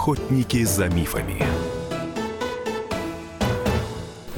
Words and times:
Охотники 0.00 0.64
за 0.64 0.88
мифами. 0.88 1.59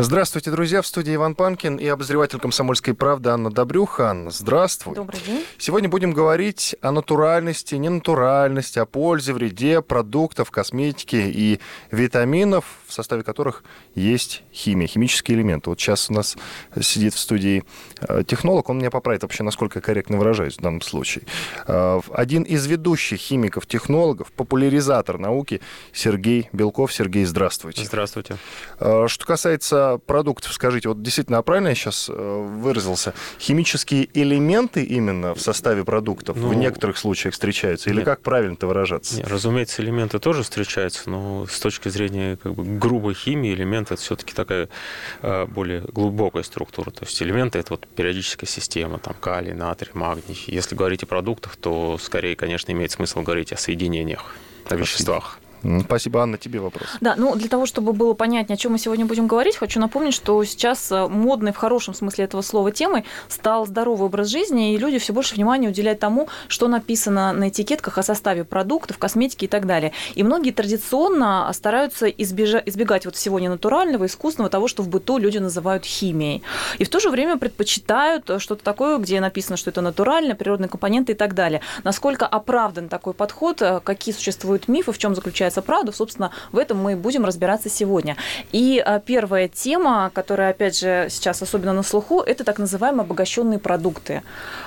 Здравствуйте, 0.03 0.51
друзья. 0.51 0.83
В 0.83 0.87
студии 0.89 1.15
Иван 1.15 1.37
Панкин 1.37 1.77
и 1.77 1.87
обозреватель 1.87 2.41
«Комсомольской 2.41 2.93
правды» 2.93 3.31
Анна 3.31 3.53
Добрюха. 3.53 4.11
Анна, 4.11 4.33
здравствуй. 4.33 4.97
Добрый 4.97 5.21
день. 5.25 5.45
Сегодня 5.59 5.89
будем 5.89 6.13
говорить 6.13 6.75
о 6.81 6.91
натуральности, 6.91 7.77
ненатуральности, 7.77 8.81
о 8.81 8.85
пользе, 8.85 9.33
вреде 9.33 9.81
продуктов, 9.81 10.51
косметики 10.51 11.15
и 11.15 11.61
витаминов, 11.93 12.65
в 12.89 12.93
составе 12.93 13.23
которых 13.23 13.63
есть 13.95 14.43
химия, 14.53 14.89
химические 14.89 15.39
элементы. 15.39 15.71
Вот 15.71 15.79
сейчас 15.79 16.11
у 16.11 16.15
нас 16.15 16.37
сидит 16.81 17.15
в 17.15 17.19
студии 17.21 17.63
э, 18.01 18.25
технолог, 18.27 18.71
он 18.71 18.79
меня 18.79 18.91
поправит 18.91 19.23
вообще, 19.23 19.45
насколько 19.45 19.79
я 19.79 19.83
корректно 19.83 20.19
выражаюсь 20.19 20.57
в 20.57 20.61
данном 20.61 20.81
случае. 20.81 21.27
Э, 21.69 22.01
один 22.13 22.43
из 22.43 22.67
ведущих 22.67 23.21
химиков-технологов, 23.21 24.33
популяризатор 24.33 25.19
науки 25.19 25.61
Сергей 25.93 26.49
Белков. 26.53 26.93
Сергей, 26.93 27.25
здравствуйте. 27.25 27.85
Здравствуйте. 27.85 28.37
Э, 28.81 29.07
что 29.07 29.25
касается 29.27 29.92
продуктов, 29.99 30.53
скажите, 30.53 30.89
вот 30.89 31.03
действительно, 31.03 31.39
а 31.39 31.43
правильно 31.43 31.69
я 31.69 31.75
сейчас 31.75 32.09
выразился? 32.09 33.15
Химические 33.39 34.09
элементы 34.15 34.83
именно 34.83 35.35
в 35.35 35.41
составе 35.41 35.85
продуктов 35.85 36.37
ну, 36.37 36.49
в 36.49 36.55
некоторых 36.55 36.99
случаях 36.99 37.35
встречаются? 37.35 37.91
Или 37.91 37.99
нет, 37.99 38.05
как 38.05 38.21
правильно-то 38.23 38.67
выражаться? 38.67 39.17
Нет, 39.17 39.29
разумеется, 39.29 39.83
элементы 39.83 40.19
тоже 40.19 40.43
встречаются, 40.43 41.11
но 41.11 41.47
с 41.47 41.59
точки 41.61 41.89
зрения 41.89 42.37
как 42.37 42.55
бы, 42.55 42.65
грубой 42.79 43.15
химии 43.15 43.53
элемент 43.53 43.93
это 43.93 44.01
все-таки 44.01 44.35
такая 44.35 44.69
более 45.49 45.83
глубокая 45.83 46.43
структура. 46.43 46.91
То 46.91 47.05
есть 47.05 47.23
элементы 47.23 47.59
это 47.59 47.75
вот 47.75 47.87
периодическая 47.87 48.49
система, 48.49 48.99
там 48.99 49.15
калий, 49.21 49.53
натрий, 49.53 49.93
магний. 49.95 50.43
Если 50.47 50.75
говорить 50.75 51.03
о 51.03 51.07
продуктах, 51.07 51.57
то 51.57 51.99
скорее, 51.99 52.37
конечно, 52.37 52.73
имеет 52.73 52.91
смысл 52.91 53.23
говорить 53.23 53.53
о 53.53 53.57
соединениях, 53.57 54.35
о 54.69 54.77
веществах. 54.77 55.39
Спасибо, 55.85 56.23
Анна, 56.23 56.39
тебе 56.39 56.61
вопрос. 56.61 56.85
Да, 57.01 57.15
ну 57.17 57.35
для 57.37 57.49
того, 57.49 57.67
чтобы 57.67 57.93
было 57.93 58.15
понятнее, 58.15 58.55
о 58.55 58.59
чем 58.59 58.73
мы 58.73 58.79
сегодня 58.79 59.07
будем 59.07 59.27
говорить, 59.27 59.57
хочу 59.57 59.81
напомнить, 59.81 60.15
что 60.15 60.43
сейчас 60.45 60.91
э, 60.91 61.07
модной 61.09 61.53
в 61.53 61.57
хорошем 61.57 61.95
смысле 61.95 62.25
этого 62.25 62.43
слова 62.43 62.73
темой 62.73 63.05
стал 63.29 63.67
здоровый 63.67 64.07
образ 64.07 64.29
жизни, 64.29 64.75
и 64.75 64.79
люди 64.79 64.99
все 64.99 65.13
больше 65.13 65.35
внимания 65.35 65.69
уделяют 65.69 66.01
тому, 66.01 66.29
что 66.49 66.69
написано 66.69 67.33
на 67.33 67.49
этикетках 67.49 67.99
о 67.99 68.03
составе 68.03 68.45
продуктов, 68.45 68.99
косметики 68.99 69.45
и 69.45 69.49
так 69.49 69.67
далее. 69.67 69.93
И 70.15 70.23
многие 70.23 70.51
традиционно 70.51 71.51
стараются 71.53 72.07
избежать, 72.07 72.69
избегать 72.69 73.05
вот 73.05 73.15
всего 73.17 73.39
ненатурального, 73.39 74.07
искусственного, 74.07 74.51
того, 74.51 74.69
что 74.69 74.83
в 74.83 74.89
быту 74.89 75.19
люди 75.19 75.39
называют 75.39 75.85
химией. 75.85 76.43
И 76.79 76.85
в 76.85 76.89
то 76.89 77.01
же 77.01 77.11
время 77.11 77.37
предпочитают 77.37 78.31
что-то 78.39 78.65
такое, 78.65 78.99
где 78.99 79.21
написано, 79.21 79.57
что 79.57 79.71
это 79.71 79.81
натурально, 79.81 80.35
природные 80.35 80.69
компоненты 80.69 81.13
и 81.13 81.15
так 81.15 81.35
далее. 81.35 81.61
Насколько 81.85 82.27
оправдан 82.27 82.89
такой 82.89 83.15
подход, 83.15 83.63
э, 83.63 83.81
какие 83.83 84.15
существуют 84.15 84.69
мифы, 84.69 84.93
в 84.93 84.99
чем 84.99 85.15
заключается 85.15 85.52
называется 85.53 85.63
«Правда». 85.63 85.93
Собственно, 85.93 86.31
в 86.53 86.59
этом 86.59 86.79
мы 86.79 86.97
будем 86.97 87.25
разбираться 87.25 87.69
сегодня. 87.69 88.17
И 88.53 88.83
а, 88.85 88.99
первая 88.99 89.49
тема, 89.49 90.11
которая, 90.15 90.51
опять 90.51 90.79
же, 90.79 91.09
сейчас 91.11 91.43
особенно 91.43 91.73
на 91.73 91.83
слуху, 91.83 92.21
это 92.21 92.45
так 92.45 92.59
называемые 92.59 93.03
обогащенные 93.03 93.59
продукты, 93.59 94.23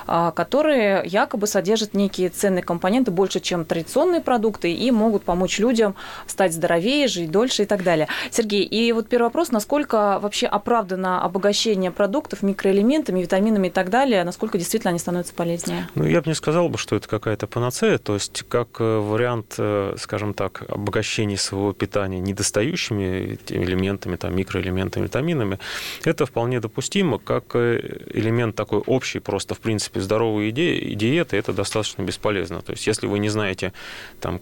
а, 0.06 0.30
которые 0.30 1.02
якобы 1.06 1.46
содержат 1.46 1.94
некие 1.94 2.28
ценные 2.28 2.62
компоненты 2.62 3.10
больше, 3.10 3.40
чем 3.40 3.64
традиционные 3.64 4.20
продукты, 4.20 4.72
и 4.72 4.90
могут 4.90 5.24
помочь 5.24 5.58
людям 5.58 5.94
стать 6.26 6.52
здоровее, 6.52 7.08
жить 7.08 7.30
дольше 7.30 7.62
и 7.62 7.66
так 7.66 7.82
далее. 7.82 8.06
Сергей, 8.30 8.62
и 8.62 8.92
вот 8.92 9.08
первый 9.08 9.26
вопрос, 9.26 9.50
насколько 9.52 10.18
вообще 10.20 10.46
оправдано 10.46 11.22
обогащение 11.22 11.90
продуктов 11.90 12.42
микроэлементами, 12.42 13.20
витаминами 13.20 13.68
и 13.68 13.70
так 13.70 13.90
далее, 13.90 14.24
насколько 14.24 14.58
действительно 14.58 14.90
они 14.90 14.98
становятся 14.98 15.34
полезнее? 15.34 15.88
Ну, 15.94 16.04
я 16.04 16.20
бы 16.20 16.28
не 16.28 16.34
сказал 16.34 16.68
бы, 16.68 16.78
что 16.78 16.96
это 16.96 17.08
какая-то 17.08 17.46
панацея, 17.46 17.98
то 17.98 18.14
есть 18.14 18.44
как 18.48 18.80
э, 18.80 18.98
вариант, 18.98 19.54
э, 19.58 19.94
скажем 19.98 20.34
так, 20.34 20.62
обогащение 20.76 21.38
своего 21.38 21.72
питания 21.72 22.20
недостающими 22.20 23.38
элементами, 23.48 24.16
там, 24.16 24.36
микроэлементами, 24.36 25.04
витаминами, 25.04 25.58
это 26.04 26.26
вполне 26.26 26.60
допустимо, 26.60 27.18
как 27.18 27.44
э, 27.54 27.80
элемент 28.14 28.56
такой 28.56 28.78
общий, 28.78 29.20
просто, 29.20 29.54
в 29.54 29.58
принципе, 29.58 30.00
здоровой 30.00 30.52
диеты, 30.52 31.36
это 31.36 31.52
достаточно 31.52 32.02
бесполезно. 32.02 32.62
То 32.62 32.72
есть, 32.72 32.86
если 32.86 33.06
вы 33.06 33.18
не 33.18 33.28
знаете, 33.28 33.72
там, 34.20 34.40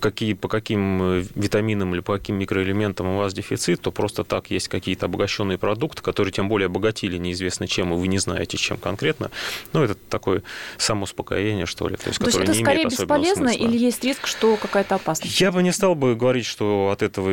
какие, 0.00 0.34
по 0.34 0.48
каким 0.48 1.02
э, 1.02 1.24
витаминам 1.34 1.94
или 1.94 2.00
по 2.00 2.14
каким 2.18 2.36
микроэлементам 2.36 3.06
у 3.08 3.18
вас 3.18 3.34
дефицит, 3.34 3.80
то 3.80 3.90
просто 3.90 4.24
так 4.24 4.50
есть 4.50 4.68
какие-то 4.68 5.06
обогащенные 5.06 5.58
продукты, 5.58 6.02
которые 6.02 6.32
тем 6.32 6.48
более 6.48 6.66
обогатили 6.66 7.18
неизвестно 7.18 7.66
чем, 7.66 7.92
и 7.92 7.96
вы 7.96 8.08
не 8.08 8.18
знаете, 8.18 8.56
чем 8.56 8.76
конкретно. 8.76 9.30
Ну, 9.72 9.82
это 9.82 9.94
такое 9.94 10.42
самоуспокоение, 10.78 11.66
что 11.66 11.88
ли, 11.88 11.96
то 11.96 12.08
есть, 12.08 12.18
то 12.18 12.26
есть 12.26 12.38
это 12.38 12.52
не 12.52 12.62
скорее 12.62 12.84
бесполезно 12.84 13.48
смысла. 13.48 13.66
или 13.66 13.78
есть 13.78 14.04
риск, 14.04 14.26
что 14.26 14.56
какая-то 14.56 14.96
опасность? 14.96 15.40
Я 15.40 15.52
бы 15.52 15.62
не 15.62 15.72
стал 15.72 15.94
бы 15.94 16.14
говорить, 16.14 16.46
что 16.46 16.90
от 16.92 17.02
этого 17.02 17.30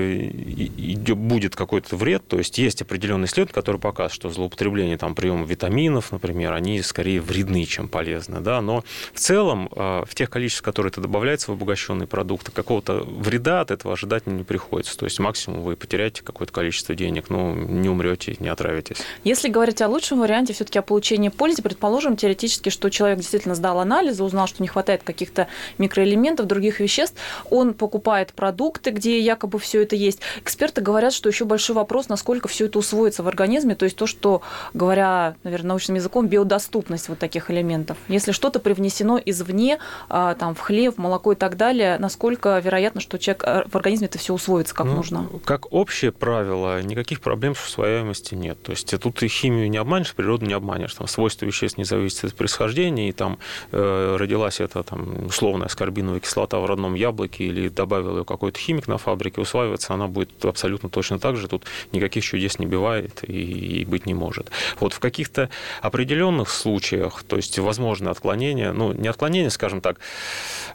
будет 1.15 1.55
какой-то 1.55 1.95
вред. 1.95 2.27
То 2.27 2.37
есть 2.37 2.57
есть 2.57 2.81
определенный 2.81 3.25
исследования, 3.25 3.53
который 3.53 3.79
показывает, 3.79 4.13
что 4.13 4.29
злоупотребление 4.29 4.97
там, 4.97 5.15
приема 5.15 5.45
витаминов, 5.45 6.11
например, 6.11 6.53
они 6.53 6.81
скорее 6.81 7.21
вредны, 7.21 7.65
чем 7.65 7.87
полезны. 7.87 8.39
Да? 8.39 8.61
Но 8.61 8.83
в 9.13 9.19
целом 9.19 9.69
а, 9.75 10.05
в 10.05 10.15
тех 10.15 10.29
количествах, 10.29 10.65
которые 10.65 10.91
это 10.91 11.01
добавляется 11.01 11.51
в 11.51 11.53
обогащенные 11.55 12.07
продукты, 12.07 12.28
продукта, 12.29 12.51
какого-то 12.51 13.03
вреда 13.07 13.61
от 13.61 13.71
этого 13.71 13.93
ожидать 13.93 14.27
не 14.27 14.43
приходится. 14.43 14.95
То 14.95 15.05
есть 15.05 15.17
максимум 15.17 15.61
вы 15.61 15.75
потеряете 15.75 16.21
какое-то 16.21 16.53
количество 16.53 16.93
денег, 16.93 17.31
но 17.31 17.55
не 17.55 17.89
умрете, 17.89 18.35
не 18.39 18.49
отравитесь. 18.49 18.97
Если 19.23 19.49
говорить 19.49 19.81
о 19.81 19.87
лучшем 19.87 20.19
варианте, 20.19 20.53
все-таки 20.53 20.77
о 20.77 20.83
получении 20.83 21.29
пользы, 21.29 21.63
предположим 21.63 22.15
теоретически, 22.15 22.69
что 22.69 22.91
человек 22.91 23.17
действительно 23.17 23.55
сдал 23.55 23.79
анализы, 23.79 24.23
узнал, 24.23 24.45
что 24.45 24.61
не 24.61 24.67
хватает 24.67 25.01
каких-то 25.01 25.47
микроэлементов, 25.79 26.45
других 26.45 26.79
веществ, 26.79 27.17
он 27.49 27.73
покупает 27.73 28.33
продукты, 28.33 28.91
где 28.91 29.19
якобы 29.19 29.57
все 29.57 29.81
это 29.81 29.95
есть. 29.95 30.19
Эксперты 30.39 30.81
говорят, 30.81 31.13
что 31.13 31.29
еще 31.29 31.45
большой 31.45 31.75
вопрос, 31.75 32.09
насколько 32.09 32.47
все 32.47 32.67
это 32.67 32.77
усвоится 32.77 33.23
в 33.23 33.27
организме, 33.27 33.73
то 33.73 33.85
есть 33.85 33.97
то, 33.97 34.05
что, 34.05 34.43
говоря, 34.75 35.35
наверное, 35.43 35.69
научным 35.69 35.95
языком, 35.95 36.27
биодоступность 36.27 37.09
вот 37.09 37.17
таких 37.17 37.49
элементов. 37.49 37.97
Если 38.07 38.33
что-то 38.33 38.59
привнесено 38.59 39.19
извне, 39.25 39.79
а, 40.09 40.35
там, 40.35 40.53
в 40.53 40.59
хлеб, 40.59 40.99
молоко 40.99 41.31
и 41.31 41.35
так 41.35 41.57
далее, 41.57 41.97
насколько 41.97 42.18
насколько 42.19 42.59
вероятно, 42.59 42.99
что 42.99 43.17
человек 43.17 43.43
э, 43.45 43.63
в 43.69 43.75
организме 43.77 44.07
это 44.07 44.17
все 44.17 44.33
усвоится 44.33 44.75
как 44.75 44.87
ну, 44.87 44.95
нужно? 44.95 45.29
Как 45.45 45.71
общее 45.71 46.11
правило, 46.11 46.81
никаких 46.81 47.21
проблем 47.21 47.55
с 47.55 47.65
усвояемостью 47.65 48.37
нет. 48.37 48.61
То 48.61 48.71
есть 48.71 48.93
тут 48.99 49.23
и 49.23 49.29
химию 49.29 49.69
не 49.69 49.77
обманешь, 49.77 50.13
природу 50.13 50.45
не 50.45 50.51
обманешь. 50.51 50.93
Там 50.95 51.07
свойства 51.07 51.45
веществ 51.45 51.77
не 51.77 51.85
зависят 51.85 52.25
от 52.25 52.35
происхождения, 52.35 53.07
и 53.07 53.13
там 53.13 53.39
э, 53.71 54.17
родилась 54.19 54.59
эта 54.59 54.83
там, 54.83 55.27
условная 55.27 55.67
аскорбиновая 55.67 56.19
кислота 56.19 56.59
в 56.59 56.65
родном 56.65 56.93
яблоке 56.93 57.45
или 57.45 57.69
добавил 57.69 58.17
ее 58.17 58.25
какой-то 58.25 58.59
химик 58.59 58.89
на 58.89 58.97
фабрике, 58.97 59.39
усваиваться 59.39 59.93
она 59.93 60.07
будет 60.07 60.43
абсолютно 60.43 60.89
точно 60.89 61.19
так 61.19 61.37
же. 61.37 61.47
Тут 61.47 61.67
никаких 61.93 62.25
чудес 62.25 62.59
не 62.59 62.65
бывает 62.65 63.23
и, 63.25 63.81
и 63.81 63.85
быть 63.85 64.05
не 64.05 64.13
может. 64.13 64.51
Вот 64.81 64.91
в 64.91 64.99
каких-то 64.99 65.49
определенных 65.81 66.49
случаях, 66.49 67.23
то 67.23 67.37
есть 67.37 67.57
возможно 67.59 68.11
отклонение, 68.11 68.73
ну 68.73 68.91
не 68.91 69.07
отклонение, 69.07 69.49
скажем 69.49 69.79
так, 69.79 69.99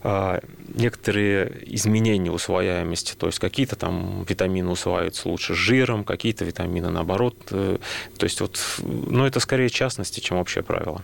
а, 0.03 0.41
некоторые 0.75 1.34
изменения 1.67 2.31
усвояемости, 2.31 3.15
то 3.15 3.27
есть 3.27 3.39
какие-то 3.39 3.77
там 3.77 4.25
витамины 4.28 4.71
усваиваются 4.71 5.28
лучше 5.28 5.55
с 5.55 5.56
жиром, 5.56 6.05
какие-то 6.05 6.45
витамины 6.45 6.91
наоборот. 6.91 7.37
Э, 7.50 7.78
то 8.17 8.25
есть 8.25 8.41
вот, 8.41 8.59
ну 8.78 9.27
это 9.27 9.41
скорее 9.41 9.71
частности, 9.71 10.21
чем 10.21 10.39
общее 10.39 10.65
правило. 10.65 11.03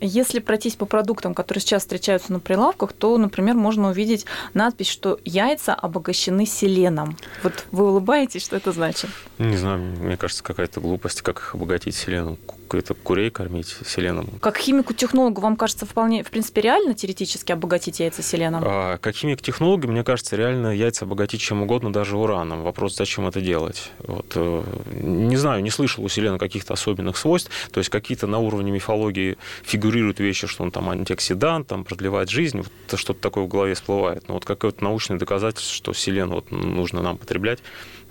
Если 0.00 0.40
пройтись 0.40 0.76
по 0.76 0.86
продуктам, 0.86 1.34
которые 1.34 1.62
сейчас 1.62 1.82
встречаются 1.82 2.32
на 2.32 2.40
прилавках, 2.40 2.92
то, 2.92 3.16
например, 3.16 3.54
можно 3.54 3.88
увидеть 3.90 4.26
надпись, 4.52 4.88
что 4.88 5.18
яйца 5.24 5.74
обогащены 5.74 6.46
селеном. 6.46 7.16
Вот 7.42 7.66
вы 7.70 7.88
улыбаетесь, 7.88 8.42
что 8.42 8.56
это 8.56 8.72
значит? 8.72 9.10
Не 9.38 9.56
знаю, 9.56 9.78
мне 9.78 10.16
кажется, 10.16 10.42
какая-то 10.42 10.80
глупость, 10.80 11.22
как 11.22 11.38
их 11.38 11.54
обогатить 11.54 11.94
селеном. 11.94 12.38
Это 12.72 12.94
курей 12.94 13.30
кормить 13.30 13.76
селеном. 13.86 14.28
Как 14.40 14.58
химику-технологу 14.58 15.40
вам 15.40 15.56
кажется 15.56 15.86
вполне, 15.86 16.24
в 16.24 16.30
принципе, 16.30 16.62
реально 16.62 16.94
теоретически 16.94 17.52
обогатить 17.52 18.00
яйца 18.00 18.22
селеном? 18.22 18.62
А, 18.66 18.98
как 18.98 19.14
химик-технологу, 19.14 19.88
мне 19.88 20.02
кажется, 20.02 20.36
реально 20.36 20.74
яйца 20.74 21.04
обогатить 21.04 21.40
чем 21.40 21.62
угодно, 21.62 21.92
даже 21.92 22.16
ураном. 22.16 22.62
Вопрос, 22.62 22.96
зачем 22.96 23.26
это 23.26 23.40
делать? 23.40 23.92
Вот, 23.98 24.32
э, 24.34 24.62
не 24.92 25.36
знаю, 25.36 25.62
не 25.62 25.70
слышал 25.70 26.04
у 26.04 26.08
селена 26.08 26.38
каких-то 26.38 26.72
особенных 26.72 27.16
свойств, 27.16 27.50
то 27.70 27.78
есть 27.78 27.90
какие-то 27.90 28.26
на 28.26 28.38
уровне 28.38 28.70
мифологии 28.72 29.36
фигурируют 29.62 30.20
вещи, 30.20 30.46
что 30.46 30.62
он 30.64 30.70
там 30.70 30.88
антиоксидант, 30.90 31.68
там 31.68 31.84
продлевает 31.84 32.30
жизнь, 32.30 32.58
вот 32.58 32.98
что-то 32.98 33.20
такое 33.20 33.44
в 33.44 33.48
голове 33.48 33.74
всплывает. 33.74 34.28
Но 34.28 34.34
вот 34.34 34.44
какое-то 34.44 34.82
научное 34.82 35.18
доказательство, 35.18 35.74
что 35.74 35.92
селен 35.92 36.30
вот 36.30 36.50
нужно 36.50 37.02
нам 37.02 37.18
потреблять, 37.18 37.60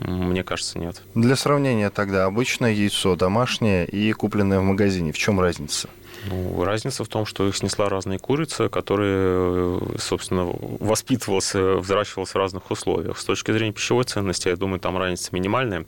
мне 0.08 0.44
кажется, 0.44 0.80
нет. 0.80 1.02
Для 1.16 1.36
сравнения 1.36 1.90
тогда 1.90 2.26
обычное 2.26 2.72
яйцо 2.72 3.16
домашнее 3.16 3.86
и 3.86 4.12
купленное 4.14 4.60
в 4.60 4.64
магазине. 4.64 5.12
В 5.12 5.18
чем 5.18 5.40
разница? 5.40 5.90
Ну, 6.26 6.64
разница 6.64 7.04
в 7.04 7.08
том, 7.08 7.26
что 7.26 7.48
их 7.48 7.56
снесла 7.56 7.90
разные 7.90 8.20
курицы, 8.20 8.70
которые, 8.70 9.82
собственно, 9.98 10.46
воспитывался, 10.80 11.76
взращивался 11.76 12.34
в 12.34 12.36
разных 12.38 12.72
условиях. 12.72 13.18
С 13.18 13.26
точки 13.26 13.52
зрения 13.52 13.74
пищевой 13.74 14.06
ценности, 14.06 14.48
я 14.48 14.56
думаю, 14.56 14.80
там 14.80 14.98
разница 14.98 15.30
минимальная. 15.32 15.86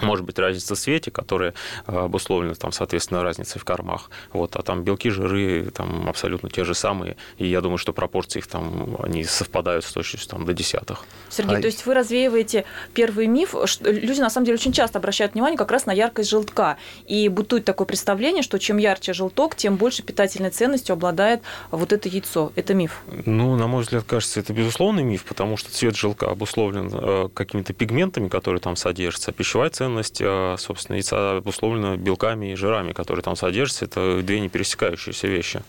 Может 0.00 0.24
быть 0.24 0.38
разница 0.38 0.74
в 0.74 0.78
цвете, 0.78 1.10
которая 1.10 1.54
э, 1.86 1.96
обусловлена, 1.96 2.54
там, 2.54 2.72
соответственно, 2.72 3.22
разницей 3.22 3.60
в 3.60 3.64
кормах. 3.64 4.10
Вот, 4.32 4.56
а 4.56 4.62
там 4.62 4.82
белки, 4.82 5.10
жиры 5.10 5.70
там 5.70 6.08
абсолютно 6.08 6.48
те 6.48 6.64
же 6.64 6.74
самые. 6.74 7.16
И 7.38 7.46
я 7.46 7.60
думаю, 7.60 7.78
что 7.78 7.92
пропорции 7.92 8.38
их 8.38 8.46
там, 8.46 8.96
они 9.02 9.24
совпадают 9.24 9.84
с 9.84 9.92
точностью 9.92 10.30
там, 10.30 10.44
до 10.44 10.54
десятых. 10.54 11.04
Сергей, 11.28 11.58
а... 11.58 11.60
то 11.60 11.66
есть 11.66 11.84
вы 11.86 11.94
развеиваете 11.94 12.64
первый 12.94 13.26
миф, 13.26 13.54
что 13.66 13.90
люди 13.90 14.20
на 14.20 14.30
самом 14.30 14.46
деле 14.46 14.56
очень 14.56 14.72
часто 14.72 14.98
обращают 14.98 15.34
внимание 15.34 15.58
как 15.58 15.70
раз 15.70 15.86
на 15.86 15.92
яркость 15.92 16.30
желтка. 16.30 16.78
И 17.06 17.28
бытует 17.28 17.64
такое 17.64 17.86
представление, 17.86 18.42
что 18.42 18.58
чем 18.58 18.78
ярче 18.78 19.12
желток, 19.12 19.56
тем 19.56 19.76
больше 19.76 20.02
питательной 20.02 20.50
ценностью 20.50 20.94
обладает 20.94 21.42
вот 21.70 21.92
это 21.92 22.08
яйцо. 22.08 22.52
Это 22.56 22.74
миф? 22.74 23.02
Ну, 23.26 23.56
на 23.56 23.66
мой 23.66 23.82
взгляд, 23.82 24.04
кажется, 24.04 24.40
это 24.40 24.52
безусловный 24.52 25.02
миф, 25.02 25.24
потому 25.24 25.56
что 25.56 25.70
цвет 25.70 25.96
желтка 25.96 26.30
обусловлен 26.30 26.90
э, 26.92 27.28
какими-то 27.34 27.72
пигментами, 27.72 28.28
которые 28.28 28.60
там 28.60 28.76
содержатся. 28.76 29.32
Пищевая 29.32 29.70
ценность, 29.82 30.20
э, 30.20 30.56
собственно, 30.58 30.96
яйца 30.96 31.38
обусловлена 31.38 31.96
белками 31.96 32.52
и 32.52 32.54
жирами, 32.54 32.92
которые 32.92 33.24
там 33.24 33.34
содержатся. 33.34 33.86
Это 33.86 34.22
две 34.22 34.38
не 34.38 34.48
пересекающиеся 34.48 35.26
вещи. 35.26 35.62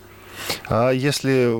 А 0.69 0.92
если 0.92 1.54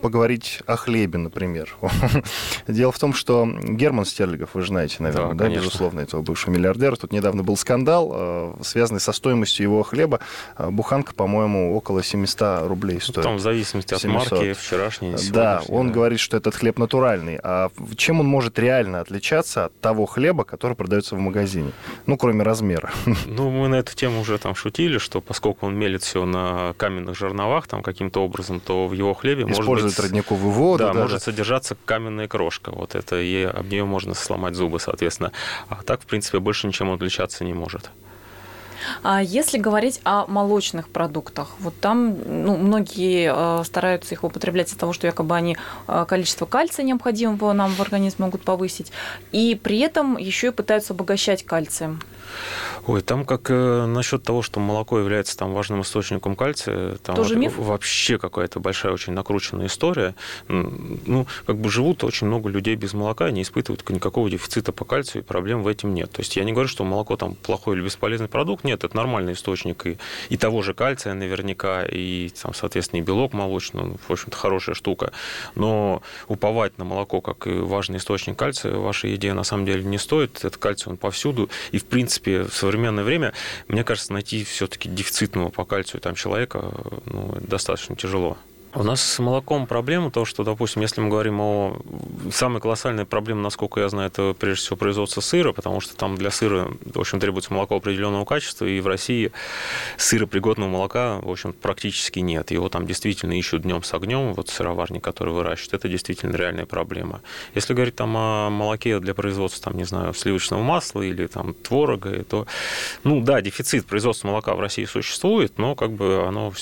поговорить 0.00 0.60
о 0.66 0.76
хлебе, 0.76 1.18
например? 1.18 1.74
Дело 2.68 2.92
в 2.92 2.98
том, 2.98 3.12
что 3.14 3.46
Герман 3.62 4.04
Стерлигов, 4.04 4.50
вы 4.54 4.62
же 4.62 4.68
знаете, 4.68 4.96
наверное, 5.00 5.34
да, 5.34 5.48
да 5.48 5.54
безусловно, 5.54 6.00
этого 6.00 6.22
бывшего 6.22 6.52
миллиардера. 6.52 6.96
Тут 6.96 7.12
недавно 7.12 7.42
был 7.42 7.56
скандал, 7.56 8.10
э, 8.12 8.54
связанный 8.62 9.00
со 9.00 9.12
стоимостью 9.12 9.64
его 9.64 9.82
хлеба. 9.82 10.20
Э, 10.56 10.70
буханка, 10.70 11.14
по-моему, 11.14 11.74
около 11.76 12.02
700 12.02 12.66
рублей 12.68 13.00
стоит. 13.00 13.24
Там 13.24 13.36
в 13.36 13.40
зависимости 13.40 13.94
от 13.94 14.00
700. 14.00 14.32
марки, 14.32 14.52
вчерашней, 14.52 15.14
Да, 15.30 15.62
он 15.68 15.88
да. 15.88 15.94
говорит, 15.94 16.20
что 16.20 16.36
этот 16.36 16.54
хлеб 16.54 16.78
натуральный. 16.78 17.38
А 17.42 17.70
чем 17.96 18.20
он 18.20 18.26
может 18.26 18.58
реально 18.58 19.00
отличаться 19.00 19.66
от 19.66 19.80
того 19.80 20.06
хлеба, 20.06 20.44
который 20.44 20.76
продается 20.76 21.16
в 21.16 21.18
магазине? 21.18 21.72
Ну, 22.06 22.16
кроме 22.16 22.42
размера. 22.42 22.90
Ну, 23.26 23.50
мы 23.50 23.68
на 23.68 23.76
эту 23.76 23.94
тему 23.94 24.20
уже 24.20 24.38
там 24.38 24.54
шутили, 24.54 24.98
что 24.98 25.20
поскольку 25.20 25.66
он 25.66 25.76
мелит 25.76 26.02
все 26.02 26.24
на 26.24 26.74
каменных 26.76 27.16
жерновах, 27.16 27.66
там 27.66 27.82
каким-то 27.82 28.20
образом, 28.24 28.29
то 28.60 28.86
в 28.86 28.92
его 28.92 29.14
хлебе 29.14 29.42
Использует 29.42 29.68
может 29.68 29.86
быть... 29.86 29.98
родниковую 29.98 30.52
воду. 30.52 30.84
Да, 30.84 30.92
да 30.92 31.00
может 31.00 31.18
да. 31.18 31.24
содержаться 31.24 31.76
каменная 31.84 32.28
крошка. 32.28 32.70
Вот 32.70 32.94
это 32.94 33.20
и 33.20 33.42
об 33.42 33.68
нее 33.68 33.84
можно 33.84 34.14
сломать 34.14 34.54
зубы, 34.54 34.80
соответственно. 34.80 35.32
А 35.68 35.82
так, 35.82 36.02
в 36.02 36.06
принципе, 36.06 36.38
больше 36.38 36.66
ничем 36.66 36.90
отличаться 36.90 37.44
не 37.44 37.52
может. 37.52 37.90
А 39.02 39.22
если 39.22 39.58
говорить 39.58 40.00
о 40.04 40.26
молочных 40.26 40.88
продуктах, 40.88 41.48
вот 41.58 41.78
там 41.80 42.16
ну, 42.44 42.56
многие 42.56 43.32
э, 43.32 43.64
стараются 43.64 44.14
их 44.14 44.24
употреблять 44.24 44.68
из-за 44.68 44.78
того, 44.78 44.92
что 44.92 45.06
якобы 45.06 45.34
они 45.34 45.56
э, 45.86 46.04
количество 46.08 46.46
кальция 46.46 46.84
необходимого 46.84 47.52
нам 47.52 47.72
в 47.72 47.80
организм 47.80 48.22
могут 48.22 48.42
повысить, 48.42 48.92
и 49.32 49.58
при 49.62 49.78
этом 49.80 50.16
еще 50.16 50.48
и 50.48 50.50
пытаются 50.50 50.92
обогащать 50.92 51.44
кальцием. 51.44 52.00
Ой, 52.86 53.02
там 53.02 53.24
как 53.24 53.50
э, 53.50 53.86
насчет 53.86 54.22
того, 54.22 54.42
что 54.42 54.60
молоко 54.60 54.98
является 54.98 55.36
там 55.36 55.52
важным 55.52 55.82
источником 55.82 56.36
кальция, 56.36 56.96
там 56.96 57.16
Тоже 57.16 57.36
миф? 57.36 57.56
вообще 57.56 58.18
какая-то 58.18 58.60
большая 58.60 58.92
очень 58.92 59.12
накрученная 59.12 59.66
история. 59.66 60.14
Ну, 60.48 61.26
как 61.46 61.56
бы 61.56 61.70
живут 61.70 62.04
очень 62.04 62.26
много 62.26 62.48
людей 62.48 62.74
без 62.74 62.94
молока, 62.94 63.30
не 63.30 63.42
испытывают 63.42 63.88
никакого 63.90 64.30
дефицита 64.30 64.72
по 64.72 64.84
кальцию, 64.84 65.22
и 65.22 65.24
проблем 65.24 65.62
в 65.62 65.68
этом 65.68 65.94
нет. 65.94 66.10
То 66.10 66.20
есть 66.20 66.36
я 66.36 66.44
не 66.44 66.52
говорю, 66.52 66.68
что 66.68 66.84
молоко 66.84 67.16
там 67.16 67.34
плохой 67.34 67.76
или 67.76 67.84
бесполезный 67.84 68.28
продукт, 68.28 68.64
нет, 68.64 68.84
это 68.84 68.96
нормальный 68.96 69.32
источник 69.32 69.86
и, 69.86 69.98
и 70.28 70.36
того 70.36 70.62
же 70.62 70.74
кальция 70.74 71.14
наверняка, 71.14 71.84
и 71.84 72.30
там, 72.42 72.54
соответственно, 72.54 73.00
и 73.00 73.02
белок 73.02 73.32
молочный, 73.32 73.82
ну, 73.82 73.96
в 74.08 74.12
общем-то, 74.12 74.36
хорошая 74.36 74.74
штука. 74.74 75.12
Но 75.54 76.02
уповать 76.28 76.78
на 76.78 76.84
молоко 76.84 77.20
как 77.20 77.46
важный 77.46 77.98
источник 77.98 78.36
кальция 78.36 78.76
в 78.76 78.82
вашей 78.82 79.12
еде 79.12 79.32
на 79.34 79.44
самом 79.44 79.66
деле 79.66 79.84
не 79.84 79.98
стоит. 79.98 80.38
Этот 80.38 80.56
кальций, 80.56 80.90
он 80.90 80.96
повсюду, 80.96 81.50
и, 81.72 81.78
в 81.78 81.86
принципе, 81.86 82.19
в 82.28 82.50
современное 82.50 83.04
время, 83.04 83.32
мне 83.68 83.84
кажется, 83.84 84.12
найти 84.12 84.44
все-таки 84.44 84.88
дефицитного 84.88 85.50
по 85.50 85.64
кальцию 85.64 86.00
там 86.00 86.14
человека 86.14 86.72
ну, 87.06 87.36
достаточно 87.40 87.96
тяжело. 87.96 88.38
У 88.72 88.84
нас 88.84 89.02
с 89.02 89.18
молоком 89.18 89.66
проблема 89.66 90.12
то, 90.12 90.24
что, 90.24 90.44
допустим, 90.44 90.82
если 90.82 91.00
мы 91.00 91.08
говорим 91.08 91.40
о... 91.40 91.76
Самой 92.30 92.60
колоссальной 92.60 93.04
проблеме, 93.04 93.40
насколько 93.40 93.80
я 93.80 93.88
знаю, 93.88 94.08
это 94.08 94.34
прежде 94.38 94.62
всего 94.64 94.76
производство 94.76 95.20
сыра, 95.20 95.52
потому 95.52 95.80
что 95.80 95.96
там 95.96 96.16
для 96.16 96.30
сыра, 96.30 96.70
в 96.84 97.00
общем, 97.00 97.18
требуется 97.18 97.52
молоко 97.52 97.76
определенного 97.76 98.24
качества, 98.24 98.66
и 98.66 98.78
в 98.80 98.86
России 98.86 99.32
сыропригодного 99.96 100.68
молока, 100.68 101.18
в 101.20 101.30
общем, 101.30 101.52
практически 101.52 102.20
нет. 102.20 102.52
Его 102.52 102.68
там 102.68 102.86
действительно 102.86 103.36
ищут 103.36 103.62
днем 103.62 103.82
с 103.82 103.92
огнем, 103.92 104.34
вот 104.34 104.48
сыроварник, 104.48 105.02
который 105.02 105.34
выращивает, 105.34 105.74
это 105.74 105.88
действительно 105.88 106.36
реальная 106.36 106.66
проблема. 106.66 107.22
Если 107.56 107.74
говорить 107.74 107.96
там 107.96 108.16
о 108.16 108.50
молоке 108.50 109.00
для 109.00 109.14
производства, 109.14 109.64
там, 109.64 109.76
не 109.76 109.84
знаю, 109.84 110.14
сливочного 110.14 110.62
масла 110.62 111.02
или 111.02 111.26
там 111.26 111.54
творога, 111.54 112.22
то, 112.22 112.46
ну 113.02 113.20
да, 113.20 113.40
дефицит 113.40 113.86
производства 113.86 114.28
молока 114.28 114.54
в 114.54 114.60
России 114.60 114.84
существует, 114.84 115.58
но 115.58 115.74
как 115.74 115.90
бы 115.90 116.24
оно 116.24 116.52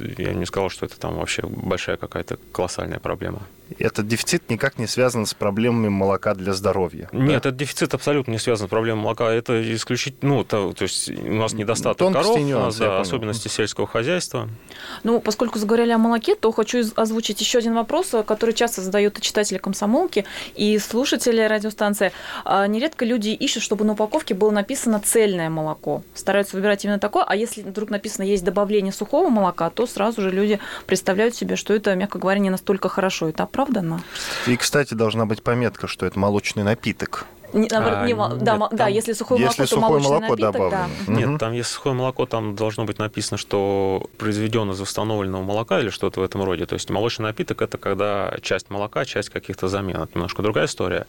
я 0.00 0.32
не 0.32 0.46
сказал, 0.46 0.70
что 0.70 0.86
это 0.86 0.98
там 0.98 1.16
вообще 1.16 1.42
большая 1.46 1.96
какая-то 1.96 2.38
колоссальная 2.52 2.98
проблема 2.98 3.42
этот 3.78 4.06
дефицит 4.06 4.50
никак 4.50 4.78
не 4.78 4.86
связан 4.86 5.26
с 5.26 5.34
проблемами 5.34 5.88
молока 5.88 6.34
для 6.34 6.52
здоровья. 6.52 7.08
Нет, 7.12 7.28
да? 7.28 7.36
этот 7.36 7.56
дефицит 7.56 7.94
абсолютно 7.94 8.32
не 8.32 8.38
связан 8.38 8.66
с 8.68 8.70
проблемой 8.70 9.02
молока. 9.02 9.32
Это 9.32 9.74
исключительно, 9.74 10.34
ну, 10.34 10.44
то, 10.44 10.72
то 10.72 10.82
есть 10.82 11.10
у 11.10 11.34
нас 11.34 11.52
недостаток 11.52 11.98
Тонкости 11.98 12.32
коров, 12.32 12.46
нюансы, 12.46 12.82
у 12.82 12.86
нас, 12.86 12.96
да, 12.96 13.00
особенности 13.00 13.48
сельского 13.48 13.86
хозяйства. 13.86 14.48
Ну, 15.02 15.20
поскольку 15.20 15.58
заговорили 15.58 15.92
о 15.92 15.98
молоке, 15.98 16.34
то 16.34 16.52
хочу 16.52 16.82
озвучить 16.96 17.40
еще 17.40 17.58
один 17.58 17.74
вопрос, 17.74 18.14
который 18.26 18.54
часто 18.54 18.80
задают 18.80 19.18
и 19.18 19.22
читатели 19.22 19.58
комсомолки, 19.58 20.24
и 20.54 20.78
слушатели 20.78 21.40
радиостанции. 21.40 22.12
А, 22.44 22.66
нередко 22.66 23.04
люди 23.04 23.30
ищут, 23.30 23.62
чтобы 23.62 23.84
на 23.84 23.92
упаковке 23.92 24.34
было 24.34 24.50
написано 24.50 25.00
цельное 25.00 25.50
молоко. 25.50 26.02
Стараются 26.14 26.56
выбирать 26.56 26.84
именно 26.84 26.98
такое, 26.98 27.24
а 27.24 27.34
если 27.36 27.62
вдруг 27.62 27.90
написано 27.90 28.24
есть 28.24 28.44
добавление 28.44 28.92
сухого 28.92 29.28
молока, 29.28 29.70
то 29.70 29.86
сразу 29.86 30.20
же 30.20 30.30
люди 30.30 30.60
представляют 30.86 31.34
себе, 31.34 31.56
что 31.56 31.74
это, 31.74 31.94
мягко 31.94 32.18
говоря, 32.18 32.40
не 32.40 32.50
настолько 32.50 32.88
хорошо. 32.88 33.28
Это 33.28 33.42
оправдано. 33.54 34.02
И, 34.46 34.56
кстати, 34.56 34.94
должна 34.94 35.26
быть 35.26 35.42
пометка, 35.42 35.86
что 35.86 36.06
это 36.06 36.18
молочный 36.18 36.64
напиток. 36.64 37.26
Не, 37.54 37.68
наоборот, 37.70 37.98
а, 37.98 38.06
не, 38.06 38.12
нет, 38.12 38.38
да, 38.42 38.58
там, 38.58 38.68
да, 38.72 38.88
если 38.88 39.12
сухое 39.12 39.40
если 39.40 39.62
молоко, 39.62 39.74
сухое 39.74 39.80
то 39.80 40.08
молочный 40.08 40.10
молоко 40.10 40.28
напиток, 40.28 40.52
добавлено. 40.52 40.88
да. 41.06 41.12
Нет, 41.12 41.40
там 41.40 41.52
если 41.52 41.72
сухое 41.72 41.94
молоко, 41.94 42.26
там 42.26 42.56
должно 42.56 42.84
быть 42.84 42.98
написано, 42.98 43.38
что 43.38 44.08
произведено 44.18 44.72
из 44.72 44.80
восстановленного 44.80 45.42
молока 45.42 45.80
или 45.80 45.90
что-то 45.90 46.20
в 46.20 46.24
этом 46.24 46.42
роде. 46.42 46.66
То 46.66 46.74
есть 46.74 46.90
молочный 46.90 47.26
напиток 47.26 47.62
это 47.62 47.78
когда 47.78 48.34
часть 48.42 48.70
молока, 48.70 49.04
часть 49.04 49.30
каких-то 49.30 49.68
замен. 49.68 50.02
Это 50.02 50.10
немножко 50.14 50.42
другая 50.42 50.66
история. 50.66 51.06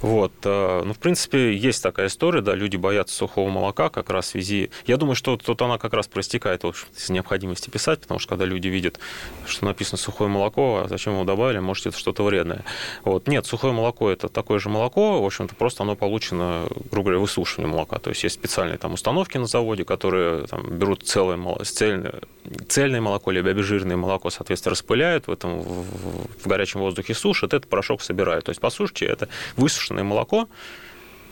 Вот. 0.00 0.32
Э, 0.44 0.82
ну, 0.84 0.94
в 0.94 0.98
принципе, 0.98 1.54
есть 1.56 1.82
такая 1.82 2.06
история, 2.06 2.42
да, 2.42 2.54
люди 2.54 2.76
боятся 2.76 3.16
сухого 3.16 3.50
молока 3.50 3.88
как 3.88 4.10
раз 4.10 4.26
в 4.26 4.28
связи... 4.28 4.70
Я 4.86 4.96
думаю, 4.96 5.16
что 5.16 5.36
тут 5.36 5.60
она 5.62 5.78
как 5.78 5.94
раз 5.94 6.06
проистекает 6.06 6.62
в 6.62 6.68
общем, 6.68 6.86
из 6.96 7.10
необходимости 7.10 7.70
писать, 7.70 8.00
потому 8.00 8.20
что 8.20 8.30
когда 8.30 8.44
люди 8.44 8.68
видят, 8.68 9.00
что 9.46 9.64
написано 9.64 9.98
сухое 9.98 10.30
молоко, 10.30 10.82
а 10.84 10.88
зачем 10.88 11.14
его 11.14 11.24
добавили, 11.24 11.58
может, 11.58 11.86
это 11.86 11.98
что-то 11.98 12.22
вредное. 12.22 12.64
Вот. 13.04 13.26
Нет, 13.26 13.46
сухое 13.46 13.72
молоко 13.72 14.10
это 14.10 14.28
такое 14.28 14.60
же 14.60 14.68
молоко, 14.68 15.20
в 15.20 15.26
общем-то, 15.26 15.54
просто 15.54 15.71
оно 15.80 15.96
получено 15.96 16.66
грубо 16.90 17.06
говоря, 17.06 17.20
высушивания 17.20 17.70
молока. 17.70 17.98
То 17.98 18.10
есть 18.10 18.22
есть 18.22 18.34
специальные 18.34 18.78
там 18.78 18.92
установки 18.92 19.38
на 19.38 19.46
заводе, 19.46 19.84
которые 19.84 20.46
там, 20.46 20.62
берут 20.78 21.06
целое, 21.06 21.38
цельное, 21.64 22.20
цельное 22.68 23.00
молоко, 23.00 23.30
либо 23.30 23.50
обезжиренное 23.50 23.96
молоко, 23.96 24.30
соответственно, 24.30 24.72
распыляют 24.72 25.26
в, 25.26 25.30
этом, 25.32 25.60
в, 25.60 26.42
в 26.42 26.46
горячем 26.46 26.80
воздухе 26.80 27.14
сушат, 27.14 27.54
этот 27.54 27.68
порошок 27.68 28.02
собирают. 28.02 28.44
То 28.44 28.50
есть, 28.50 28.60
по 28.60 28.70
сути, 28.70 29.04
это 29.04 29.28
высушенное 29.56 30.04
молоко, 30.04 30.48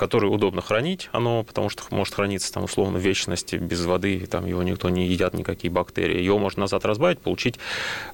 который 0.00 0.35
удобно 0.35 0.62
хранить, 0.62 1.11
оно, 1.12 1.45
потому 1.45 1.69
что 1.69 1.83
может 1.90 2.14
храниться 2.14 2.50
там 2.50 2.64
условно 2.64 2.99
в 2.99 3.02
вечности, 3.02 3.57
без 3.57 3.85
воды, 3.85 4.26
там 4.26 4.47
его 4.47 4.62
никто 4.62 4.88
не 4.88 5.07
едят, 5.07 5.35
никакие 5.35 5.71
бактерии. 5.71 6.23
Его 6.23 6.38
можно 6.38 6.61
назад 6.61 6.87
разбавить, 6.87 7.21
получить, 7.21 7.59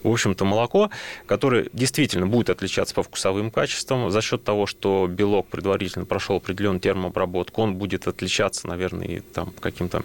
в 0.02 0.10
общем-то, 0.10 0.44
молоко, 0.44 0.90
которое 1.26 1.68
действительно 1.72 2.26
будет 2.26 2.50
отличаться 2.50 2.92
по 2.92 3.04
вкусовым 3.04 3.52
качествам 3.52 4.10
за 4.10 4.20
счет 4.20 4.42
того, 4.42 4.66
что 4.66 5.06
белок 5.08 5.46
предварительно 5.46 6.06
прошел 6.06 6.38
определенную 6.38 6.80
термообработку, 6.80 7.62
он 7.62 7.76
будет 7.76 8.08
отличаться, 8.08 8.66
наверное, 8.66 9.22
там 9.32 9.52
каким-то 9.60 10.02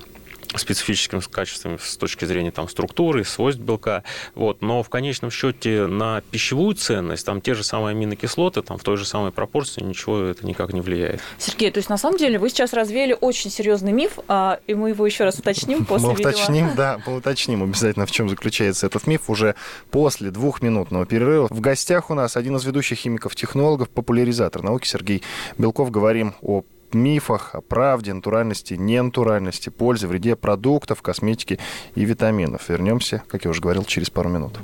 специфическими 0.55 1.19
качествами 1.19 1.77
с 1.81 1.97
точки 1.97 2.25
зрения 2.25 2.51
там, 2.51 2.67
структуры, 2.67 3.23
свойств 3.23 3.61
белка. 3.61 4.03
Вот. 4.35 4.61
Но 4.61 4.83
в 4.83 4.89
конечном 4.89 5.31
счете 5.31 5.87
на 5.87 6.21
пищевую 6.31 6.75
ценность, 6.75 7.25
там 7.25 7.41
те 7.41 7.53
же 7.53 7.63
самые 7.63 7.91
аминокислоты, 7.91 8.61
там 8.61 8.77
в 8.77 8.83
той 8.83 8.97
же 8.97 9.05
самой 9.05 9.31
пропорции 9.31 9.83
ничего 9.83 10.21
это 10.21 10.45
никак 10.45 10.73
не 10.73 10.81
влияет. 10.81 11.21
Сергей, 11.37 11.71
то 11.71 11.77
есть 11.77 11.89
на 11.89 11.97
самом 11.97 12.17
деле 12.17 12.39
вы 12.39 12.49
сейчас 12.49 12.73
развеяли 12.73 13.17
очень 13.19 13.49
серьезный 13.49 13.91
миф, 13.91 14.19
а, 14.27 14.59
и 14.67 14.73
мы 14.73 14.89
его 14.89 15.05
еще 15.05 15.23
раз 15.23 15.39
уточним 15.39 15.85
после 15.85 16.07
Мы 16.07 16.13
уточним, 16.13 16.75
да, 16.75 17.01
мы 17.05 17.17
уточним 17.17 17.63
обязательно, 17.63 18.05
в 18.05 18.11
чем 18.11 18.29
заключается 18.29 18.87
этот 18.87 19.07
миф 19.07 19.29
уже 19.29 19.55
после 19.89 20.31
двухминутного 20.31 21.05
перерыва. 21.05 21.47
В 21.49 21.59
гостях 21.59 22.09
у 22.09 22.13
нас 22.13 22.37
один 22.37 22.55
из 22.57 22.65
ведущих 22.65 22.99
химиков-технологов, 22.99 23.89
популяризатор 23.89 24.63
науки 24.63 24.87
Сергей 24.87 25.23
Белков. 25.57 25.91
Говорим 25.91 26.35
о 26.41 26.63
мифах 26.93 27.55
о 27.55 27.61
правде, 27.61 28.13
натуральности, 28.13 28.75
ненатуральности, 28.75 29.69
пользе, 29.69 30.07
вреде 30.07 30.35
продуктов, 30.35 31.01
косметики 31.01 31.59
и 31.95 32.05
витаминов. 32.05 32.69
Вернемся, 32.69 33.23
как 33.27 33.45
я 33.45 33.51
уже 33.51 33.61
говорил, 33.61 33.83
через 33.83 34.09
пару 34.09 34.29
минут. 34.29 34.59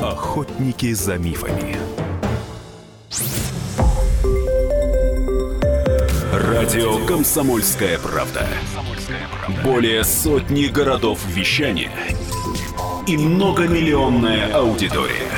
Охотники 0.00 0.92
за 0.92 1.16
мифами. 1.18 1.76
Радио 6.32 7.04
Комсомольская 7.06 7.98
правда". 7.98 8.46
Более 9.64 10.04
сотни 10.04 10.66
городов 10.66 11.24
вещания 11.26 11.90
и 13.06 13.16
многомиллионная 13.16 14.52
аудитория. 14.52 15.37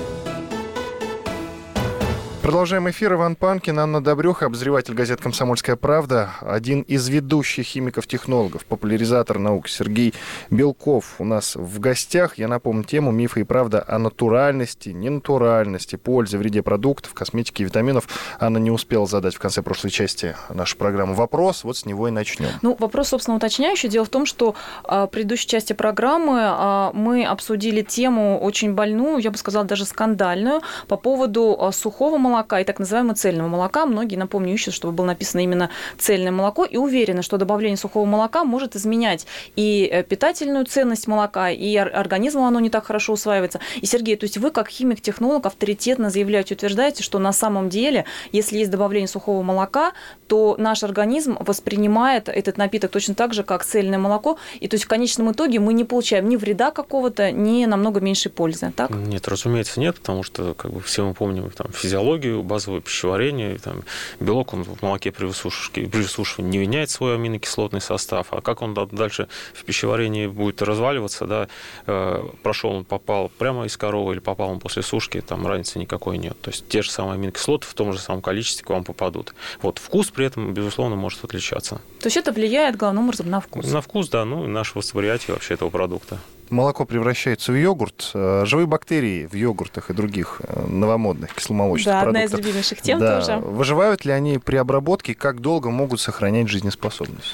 Продолжаем 2.41 2.89
эфир. 2.89 3.13
Иван 3.13 3.35
Панкин, 3.35 3.77
Анна 3.77 4.03
Добрюха, 4.03 4.47
обозреватель 4.47 4.95
газет 4.95 5.21
«Комсомольская 5.21 5.75
правда», 5.75 6.31
один 6.41 6.81
из 6.81 7.07
ведущих 7.07 7.67
химиков-технологов, 7.67 8.65
популяризатор 8.65 9.37
наук 9.37 9.69
Сергей 9.69 10.15
Белков 10.49 11.15
у 11.19 11.23
нас 11.23 11.55
в 11.55 11.79
гостях. 11.79 12.39
Я 12.39 12.47
напомню 12.47 12.83
тему 12.83 13.11
«Мифы 13.11 13.41
и 13.41 13.43
правда 13.43 13.85
о 13.87 13.99
натуральности, 13.99 14.89
ненатуральности, 14.89 15.97
пользе, 15.97 16.39
вреде 16.39 16.63
продуктов, 16.63 17.13
косметики 17.13 17.61
и 17.61 17.65
витаминов». 17.65 18.07
Анна 18.39 18.57
не 18.57 18.71
успела 18.71 19.05
задать 19.05 19.35
в 19.35 19.39
конце 19.39 19.61
прошлой 19.61 19.91
части 19.91 20.35
нашей 20.49 20.77
программы 20.77 21.13
вопрос, 21.13 21.63
вот 21.63 21.77
с 21.77 21.85
него 21.85 22.07
и 22.07 22.11
начнем. 22.11 22.49
Ну, 22.63 22.75
вопрос, 22.79 23.09
собственно, 23.09 23.37
уточняющий. 23.37 23.87
Дело 23.87 24.05
в 24.05 24.09
том, 24.09 24.25
что 24.25 24.55
а, 24.83 25.05
в 25.05 25.11
предыдущей 25.11 25.47
части 25.47 25.73
программы 25.73 26.39
а, 26.41 26.91
мы 26.93 27.23
обсудили 27.23 27.81
тему 27.81 28.39
очень 28.39 28.73
больную, 28.73 29.19
я 29.19 29.29
бы 29.29 29.37
сказала, 29.37 29.63
даже 29.63 29.85
скандальную, 29.85 30.61
по 30.87 30.97
поводу 30.97 31.55
а, 31.59 31.71
сухого 31.71 32.17
молока 32.17 32.30
молока 32.31 32.59
и 32.59 32.63
так 32.63 32.79
называемого 32.79 33.15
цельного 33.15 33.47
молока. 33.47 33.85
Многие, 33.85 34.15
напомню, 34.15 34.53
ищут, 34.53 34.73
чтобы 34.73 34.93
было 34.93 35.05
написано 35.05 35.41
именно 35.41 35.69
цельное 35.97 36.31
молоко 36.31 36.65
и 36.65 36.77
уверены, 36.77 37.21
что 37.21 37.37
добавление 37.37 37.77
сухого 37.77 38.05
молока 38.05 38.43
может 38.43 38.75
изменять 38.75 39.27
и 39.55 39.89
э, 39.91 40.03
питательную 40.03 40.65
ценность 40.65 41.07
молока, 41.07 41.49
и 41.49 41.75
организму 41.75 42.45
оно 42.45 42.59
не 42.59 42.69
так 42.69 42.85
хорошо 42.85 43.13
усваивается. 43.13 43.59
И, 43.81 43.85
Сергей, 43.85 44.15
то 44.15 44.23
есть 44.25 44.37
вы, 44.37 44.51
как 44.51 44.69
химик-технолог, 44.69 45.45
авторитетно 45.45 46.09
заявляете, 46.09 46.55
утверждаете, 46.55 47.03
что 47.03 47.19
на 47.19 47.33
самом 47.33 47.69
деле, 47.69 48.05
если 48.31 48.57
есть 48.57 48.71
добавление 48.71 49.07
сухого 49.07 49.41
молока, 49.43 49.93
то 50.27 50.55
наш 50.57 50.83
организм 50.83 51.37
воспринимает 51.39 52.29
этот 52.29 52.57
напиток 52.57 52.91
точно 52.91 53.15
так 53.15 53.33
же, 53.33 53.43
как 53.43 53.65
цельное 53.65 53.99
молоко, 53.99 54.37
и 54.59 54.67
то 54.67 54.75
есть 54.75 54.85
в 54.85 54.87
конечном 54.87 55.31
итоге 55.31 55.59
мы 55.59 55.73
не 55.73 55.83
получаем 55.83 56.29
ни 56.29 56.35
вреда 56.35 56.71
какого-то, 56.71 57.31
ни 57.31 57.65
намного 57.65 57.99
меньшей 57.99 58.31
пользы, 58.31 58.71
так? 58.75 58.91
Нет, 58.91 59.27
разумеется, 59.27 59.79
нет, 59.79 59.95
потому 59.95 60.23
что, 60.23 60.53
как 60.53 60.71
бы 60.71 60.81
все 60.81 61.05
мы 61.05 61.13
помним 61.13 61.49
там, 61.49 61.67
физиологию 61.73 62.20
физиологию, 62.21 62.43
базовое 62.43 62.81
пищеварение. 62.81 63.57
Там, 63.57 63.83
белок 64.19 64.53
он 64.53 64.63
в 64.63 64.81
молоке 64.81 65.11
при 65.11 65.25
высушивании, 65.25 65.89
при 65.89 66.01
высушивании 66.01 66.51
не 66.51 66.57
меняет 66.59 66.89
свой 66.89 67.15
аминокислотный 67.15 67.81
состав. 67.81 68.27
А 68.31 68.41
как 68.41 68.61
он 68.61 68.73
дальше 68.73 69.27
в 69.53 69.63
пищеварении 69.63 70.27
будет 70.27 70.61
разваливаться, 70.61 71.25
да, 71.25 71.47
э, 71.87 72.23
прошел 72.43 72.71
он, 72.71 72.85
попал 72.85 73.29
прямо 73.37 73.65
из 73.65 73.77
коровы 73.77 74.13
или 74.13 74.19
попал 74.19 74.51
он 74.51 74.59
после 74.59 74.83
сушки, 74.83 75.21
там 75.21 75.45
разницы 75.47 75.79
никакой 75.79 76.17
нет. 76.17 76.39
То 76.41 76.51
есть 76.51 76.67
те 76.67 76.81
же 76.81 76.91
самые 76.91 77.15
аминокислоты 77.15 77.67
в 77.67 77.73
том 77.73 77.93
же 77.93 77.99
самом 77.99 78.21
количестве 78.21 78.65
к 78.65 78.69
вам 78.69 78.83
попадут. 78.83 79.33
Вот 79.61 79.79
вкус 79.79 80.11
при 80.11 80.25
этом, 80.25 80.53
безусловно, 80.53 80.95
может 80.95 81.23
отличаться. 81.23 81.81
То 81.99 82.07
есть 82.07 82.17
это 82.17 82.31
влияет 82.31 82.75
главным 82.75 83.05
образом 83.05 83.29
на 83.29 83.39
вкус? 83.39 83.65
На 83.71 83.81
вкус, 83.81 84.09
да, 84.09 84.25
ну 84.25 84.45
и 84.45 84.47
наше 84.47 84.77
восприятие 84.77 85.33
вообще 85.33 85.55
этого 85.55 85.69
продукта 85.69 86.19
молоко 86.51 86.85
превращается 86.85 87.51
в 87.51 87.55
йогурт, 87.55 88.11
э, 88.13 88.43
живые 88.45 88.67
бактерии 88.67 89.25
в 89.25 89.33
йогуртах 89.33 89.89
и 89.89 89.93
других 89.93 90.41
э, 90.43 90.67
новомодных 90.67 91.33
кисломолочных 91.33 91.93
да, 91.93 92.01
продуктах. 92.01 92.25
одна 92.25 92.37
из 92.37 92.45
любимейших 92.45 92.81
тем 92.81 92.99
да. 92.99 93.21
тоже. 93.21 93.37
Выживают 93.37 94.05
ли 94.05 94.11
они 94.11 94.37
при 94.37 94.57
обработке, 94.57 95.15
как 95.15 95.41
долго 95.41 95.69
могут 95.69 95.99
сохранять 96.01 96.47
жизнеспособность? 96.47 97.33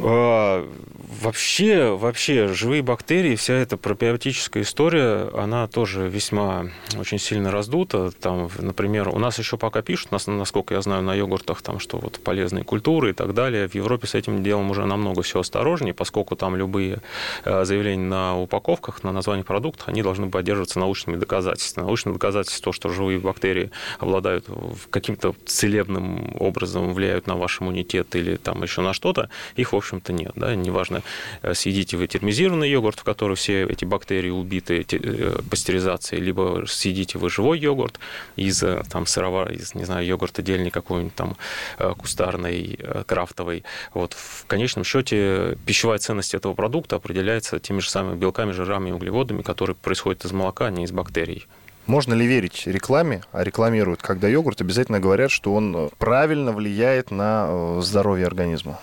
А, 0.00 0.68
вообще, 1.22 1.96
вообще, 1.96 2.48
живые 2.48 2.82
бактерии, 2.82 3.36
вся 3.36 3.54
эта 3.54 3.76
пробиотическая 3.76 4.62
история, 4.62 5.30
она 5.34 5.68
тоже 5.68 6.08
весьма 6.08 6.66
очень 6.98 7.18
сильно 7.18 7.50
раздута. 7.50 8.10
Там, 8.10 8.50
например, 8.58 9.08
у 9.08 9.18
нас 9.18 9.38
еще 9.38 9.56
пока 9.56 9.82
пишут, 9.82 10.10
насколько 10.10 10.74
я 10.74 10.82
знаю, 10.82 11.02
на 11.02 11.14
йогуртах, 11.14 11.62
там, 11.62 11.78
что 11.78 11.98
вот 11.98 12.20
полезные 12.20 12.64
культуры 12.64 13.10
и 13.10 13.12
так 13.12 13.34
далее. 13.34 13.68
В 13.68 13.74
Европе 13.74 14.06
с 14.06 14.14
этим 14.14 14.42
делом 14.42 14.70
уже 14.70 14.84
намного 14.84 15.22
все 15.22 15.40
осторожнее, 15.40 15.94
поскольку 15.94 16.34
там 16.34 16.56
любые 16.56 17.00
э, 17.44 17.64
заявления 17.64 18.06
на 18.06 18.38
упаковках, 18.38 19.04
на 19.04 19.12
название 19.12 19.44
продукта, 19.44 19.84
они 19.86 20.02
должны 20.02 20.28
поддерживаться 20.28 20.80
научными 20.80 21.16
доказательствами. 21.16 21.84
Научные 21.84 22.14
доказательства, 22.14 22.64
то, 22.64 22.72
что 22.72 22.88
живые 22.88 23.18
бактерии 23.18 23.70
обладают 23.98 24.46
каким-то 24.90 25.34
целебным 25.46 26.36
образом, 26.40 26.92
влияют 26.92 27.26
на 27.26 27.36
ваш 27.36 27.60
иммунитет 27.60 28.16
или 28.16 28.36
там 28.36 28.62
еще 28.62 28.80
на 28.80 28.92
что-то, 28.92 29.30
их, 29.56 29.72
в 29.72 29.76
общем-то, 29.84 30.12
нет. 30.12 30.32
Да? 30.34 30.54
Неважно, 30.54 31.02
э, 31.42 31.54
съедите 31.54 31.96
вы 31.96 32.06
термизированный 32.06 32.70
йогурт, 32.70 33.00
в 33.00 33.04
который 33.04 33.36
все 33.36 33.64
эти 33.64 33.84
бактерии 33.84 34.30
убиты 34.30 34.84
э, 34.90 35.38
пастеризацией, 35.50 36.22
либо 36.22 36.64
съедите 36.66 37.18
вы 37.18 37.30
живой 37.30 37.58
йогурт 37.58 38.00
из 38.36 38.62
э, 38.62 38.82
там, 38.90 39.06
сырого, 39.06 39.50
из, 39.52 39.74
не 39.74 39.84
знаю, 39.84 40.06
йогурта 40.06 40.42
дельный 40.42 40.70
какой-нибудь 40.70 41.14
там 41.14 41.36
кустарный, 41.98 42.78
крафтовый. 43.06 43.64
Вот. 43.92 44.14
В 44.14 44.46
конечном 44.46 44.84
счете 44.84 45.56
пищевая 45.66 45.98
ценность 45.98 46.34
этого 46.34 46.54
продукта 46.54 46.96
определяется 46.96 47.58
теми 47.58 47.80
же 47.80 47.90
самыми 47.90 48.16
белками, 48.16 48.52
жирами 48.52 48.90
и 48.90 48.92
углеводами, 48.92 49.42
которые 49.42 49.76
происходят 49.76 50.24
из 50.24 50.32
молока, 50.32 50.66
а 50.66 50.70
не 50.70 50.84
из 50.84 50.92
бактерий. 50.92 51.46
Можно 51.86 52.14
ли 52.14 52.26
верить 52.26 52.62
рекламе, 52.66 53.22
а 53.32 53.44
рекламируют, 53.44 54.00
когда 54.00 54.26
йогурт, 54.26 54.62
обязательно 54.62 55.00
говорят, 55.00 55.30
что 55.30 55.52
он 55.54 55.90
правильно 55.98 56.52
влияет 56.52 57.10
на 57.10 57.80
здоровье 57.82 58.26
организма? 58.26 58.80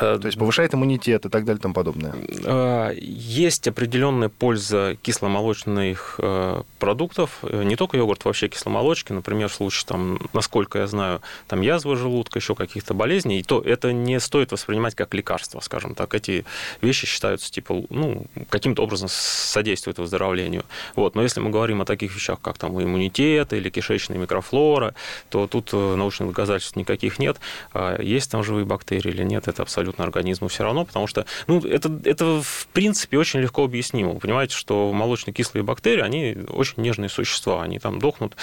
Э, 0.00 0.18
То 0.18 0.26
есть 0.26 0.38
повышает 0.38 0.74
иммунитет 0.74 1.26
и 1.26 1.28
так 1.28 1.44
далее 1.44 1.58
и 1.58 1.62
тому 1.62 1.74
подобное. 1.74 2.14
Э, 2.44 2.92
есть 3.00 3.68
определенная 3.68 4.28
польза 4.28 4.96
кисломолочных 5.02 6.16
э, 6.18 6.62
продуктов, 6.78 7.42
не 7.42 7.76
только 7.76 7.96
йогурт, 7.96 8.24
вообще 8.24 8.48
кисломолочки, 8.48 9.12
например, 9.12 9.48
в 9.48 9.54
случае, 9.54 9.84
там, 9.86 10.18
насколько 10.32 10.78
я 10.78 10.86
знаю, 10.86 11.20
там 11.46 11.60
язвы 11.60 11.96
желудка, 11.96 12.38
еще 12.38 12.54
каких-то 12.54 12.94
болезней, 12.94 13.40
и 13.40 13.42
то 13.42 13.60
это 13.60 13.92
не 13.92 14.20
стоит 14.20 14.52
воспринимать 14.52 14.94
как 14.94 15.14
лекарство, 15.14 15.60
скажем 15.60 15.94
так. 15.94 16.14
Эти 16.14 16.44
вещи 16.80 17.06
считаются, 17.06 17.50
типа, 17.50 17.84
ну, 17.90 18.26
каким-то 18.48 18.82
образом 18.82 19.08
содействуют 19.10 19.98
выздоровлению. 19.98 20.64
Вот. 20.96 21.14
Но 21.14 21.22
если 21.22 21.40
мы 21.40 21.50
говорим 21.50 21.82
о 21.82 21.84
таких 21.84 22.14
вещах, 22.14 22.40
как 22.40 22.58
там 22.58 22.80
иммунитет 22.80 23.52
или 23.52 23.70
кишечная 23.70 24.18
микрофлора, 24.18 24.94
то 25.30 25.46
тут 25.46 25.72
научных 25.72 26.30
доказательств 26.30 26.76
никаких 26.76 27.18
нет. 27.18 27.38
А 27.72 28.00
есть 28.00 28.30
там 28.30 28.42
живые 28.42 28.64
бактерии 28.64 29.10
или 29.10 29.22
нет, 29.22 29.48
это 29.48 29.62
абсолютно 29.62 29.83
абсолютно 29.84 30.04
организму 30.04 30.48
все 30.48 30.64
равно, 30.64 30.84
потому 30.84 31.06
что 31.06 31.26
ну, 31.46 31.60
это, 31.60 31.90
это 32.04 32.42
в 32.42 32.66
принципе 32.72 33.18
очень 33.18 33.40
легко 33.40 33.64
объяснимо. 33.64 34.12
Вы 34.12 34.20
понимаете, 34.20 34.54
что 34.56 34.92
молочно-кислые 34.92 35.62
бактерии, 35.62 36.00
они 36.00 36.36
очень 36.48 36.82
нежные 36.82 37.08
существа, 37.08 37.62
они 37.62 37.78
там 37.78 37.98
дохнут 37.98 38.36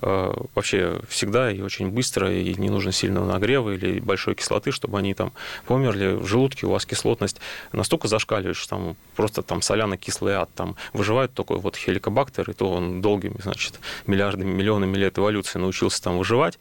э, 0.00 0.32
вообще 0.54 1.00
всегда 1.08 1.50
и 1.50 1.60
очень 1.60 1.90
быстро, 1.90 2.32
и 2.32 2.54
не 2.54 2.70
нужно 2.70 2.92
сильного 2.92 3.30
нагрева 3.30 3.70
или 3.70 4.00
большой 4.00 4.34
кислоты, 4.34 4.72
чтобы 4.72 4.98
они 4.98 5.14
там 5.14 5.32
померли. 5.66 6.14
В 6.14 6.26
желудке 6.26 6.66
у 6.66 6.70
вас 6.70 6.86
кислотность 6.86 7.40
настолько 7.72 8.08
зашкаливает, 8.08 8.56
что 8.56 8.70
там 8.70 8.96
просто 9.14 9.42
там 9.42 9.60
соляно-кислый 9.60 10.34
ад, 10.34 10.50
там 10.54 10.76
выживает 10.92 11.34
такой 11.34 11.58
вот 11.58 11.76
хеликобактер, 11.76 12.50
и 12.50 12.54
то 12.54 12.70
он 12.70 13.02
долгими, 13.02 13.36
значит, 13.42 13.80
миллиардами, 14.06 14.50
миллионами 14.50 14.96
лет 14.96 15.18
эволюции 15.18 15.58
научился 15.58 16.02
там 16.02 16.18
выживать. 16.18 16.58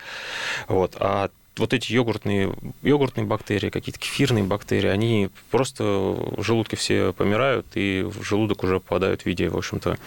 Вот. 0.68 0.96
А 1.00 1.30
вот 1.58 1.74
эти 1.74 1.92
йогуртные, 1.92 2.54
йогуртные 2.82 3.26
бактерии, 3.26 3.70
какие-то 3.70 4.00
кефирные 4.00 4.44
бактерии, 4.44 4.90
они 4.90 5.30
просто 5.52 5.84
в 5.84 6.44
желудке 6.44 6.76
все 6.76 7.14
помирают, 7.14 7.66
и 7.76 8.04
в 8.04 8.24
желудок 8.24 8.64
уже 8.64 8.80
попадают 8.80 9.24
в 9.24 9.26
виде, 9.26 9.50
в 9.50 9.58
общем-то, 9.58 9.98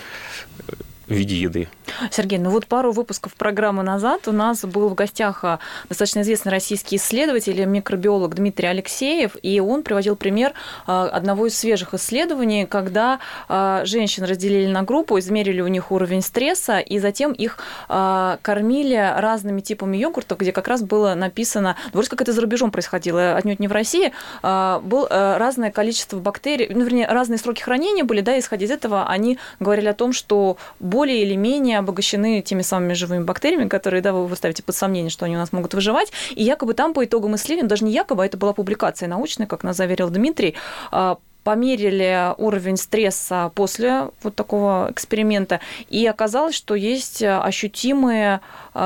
в 1.09 1.13
виде 1.13 1.37
еды. 1.37 1.69
Сергей, 2.11 2.39
ну 2.39 2.51
вот 2.51 2.67
пару 2.67 2.93
выпусков 2.93 3.35
программы 3.35 3.83
назад 3.83 4.29
у 4.29 4.33
нас 4.33 4.65
был 4.65 4.89
в 4.89 4.95
гостях 4.95 5.43
а, 5.43 5.59
достаточно 5.89 6.21
известный 6.21 6.53
российский 6.53 6.97
исследователь, 6.97 7.65
микробиолог 7.65 8.35
Дмитрий 8.35 8.69
Алексеев, 8.69 9.37
и 9.43 9.59
он 9.61 9.83
приводил 9.83 10.17
пример 10.17 10.53
а, 10.87 11.09
одного 11.09 11.47
из 11.47 11.59
свежих 11.59 11.95
исследований, 11.95 12.67
когда 12.67 13.21
а, 13.49 13.85
женщин 13.85 14.25
разделили 14.25 14.71
на 14.71 14.83
группу, 14.83 15.19
измерили 15.19 15.63
у 15.63 15.69
них 15.69 15.91
уровень 15.91 16.23
стресса, 16.23 16.79
и 16.79 16.99
затем 16.99 17.33
их 17.33 17.59
кормили 17.89 19.15
разными 19.17 19.61
типами 19.61 19.97
йогуртов, 19.97 20.39
где 20.39 20.53
как 20.53 20.69
раз 20.69 20.83
было 20.83 21.15
написано, 21.15 21.77
ну, 21.87 21.91
вроде 21.95 22.11
как 22.11 22.23
это 22.23 22.33
за 22.33 22.41
рубежом 22.41 22.71
происходило, 22.71 23.37
отнюдь 23.37 23.61
не 23.61 23.69
в 23.69 23.73
России, 23.73 24.13
было 24.43 25.09
разное 25.39 25.71
количество 25.71 26.19
бактерий, 26.19 26.69
ну, 26.73 26.85
вернее, 26.85 27.07
разные 27.07 27.39
сроки 27.39 27.63
хранения 27.63 28.05
были, 28.05 28.21
да, 28.21 28.39
исходя 28.39 28.67
из 28.67 28.71
этого 28.71 29.09
они 29.09 29.39
говорили 29.61 29.89
о 29.89 29.95
том, 29.95 30.13
что 30.13 30.59
более 30.99 31.23
или 31.23 31.37
менее 31.37 31.79
обогащены 31.79 32.43
теми 32.43 32.63
самыми 32.63 32.95
живыми 32.95 33.23
бактериями, 33.23 33.69
которые, 33.69 34.03
да, 34.03 34.13
вы 34.13 34.35
ставите 34.35 34.65
под 34.65 34.75
сомнение, 34.75 35.11
что 35.11 35.27
они 35.27 35.37
у 35.37 35.39
нас 35.39 35.53
могут 35.53 35.73
выживать. 35.73 36.11
И 36.35 36.43
якобы 36.43 36.75
там 36.75 36.93
по 36.93 37.05
итогам 37.05 37.37
исследования, 37.37 37.69
даже 37.69 37.85
не 37.85 37.93
якобы, 37.93 38.25
а 38.25 38.27
это 38.27 38.37
была 38.37 38.53
публикация 38.53 39.09
научная, 39.09 39.47
как 39.47 39.63
нас 39.63 39.77
заверил 39.77 40.11
Дмитрий, 40.11 40.57
а, 40.91 41.19
померили 41.45 42.35
уровень 42.37 42.77
стресса 42.77 43.53
после 43.55 44.11
вот 44.25 44.35
такого 44.35 44.89
эксперимента, 44.91 45.61
и 45.89 46.05
оказалось, 46.05 46.57
что 46.57 46.75
есть 46.75 47.23
ощутимые 47.23 48.41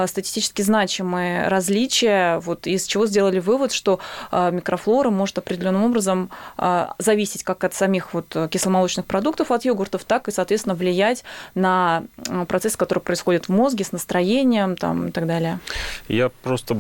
статистически 0.06 0.62
значимые 0.62 1.49
различия, 1.49 2.38
вот 2.38 2.66
из 2.66 2.84
чего 2.87 3.06
сделали 3.06 3.38
вывод, 3.38 3.72
что 3.72 4.00
микрофлора 4.32 5.11
может 5.11 5.38
определенным 5.38 5.84
образом 5.84 6.30
зависеть 6.99 7.42
как 7.42 7.64
от 7.64 7.75
самих 7.75 8.14
вот 8.14 8.37
кисломолочных 8.50 9.06
продуктов, 9.06 9.50
от 9.50 9.64
йогуртов, 9.64 10.04
так 10.04 10.28
и, 10.28 10.30
соответственно, 10.30 10.75
влиять 10.75 11.25
на 11.54 12.04
процесс, 12.49 12.76
который 12.76 13.00
происходит 13.00 13.49
в 13.49 13.52
мозге 13.52 13.84
с 13.84 13.92
настроением 13.92 14.76
там, 14.76 15.08
и 15.08 15.11
так 15.11 15.26
далее. 15.26 15.58
Я 16.08 16.30
просто 16.42 16.76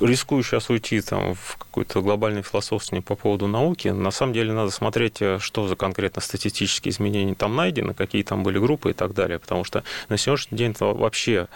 рискую 0.00 0.42
сейчас 0.42 0.70
уйти 0.70 1.00
там, 1.00 1.34
в 1.34 1.56
какой-то 1.56 2.02
глобальный 2.02 2.42
философствование 2.42 3.02
по 3.02 3.14
поводу 3.14 3.46
науки. 3.46 3.88
На 3.88 4.10
самом 4.10 4.32
деле 4.32 4.52
надо 4.52 4.70
смотреть, 4.70 5.20
э, 5.20 5.38
что 5.38 5.66
за 5.66 5.76
конкретно 5.76 6.22
статистические 6.22 6.92
изменения 6.92 7.34
там 7.34 7.56
найдены, 7.56 7.94
какие 7.94 8.22
там 8.22 8.42
были 8.42 8.58
группы 8.58 8.90
и 8.90 8.92
так 8.92 9.14
далее. 9.14 9.38
Потому 9.38 9.64
что 9.64 9.84
на 10.08 10.16
сегодняшний 10.16 10.58
день 10.58 10.74
вообще 10.78 11.48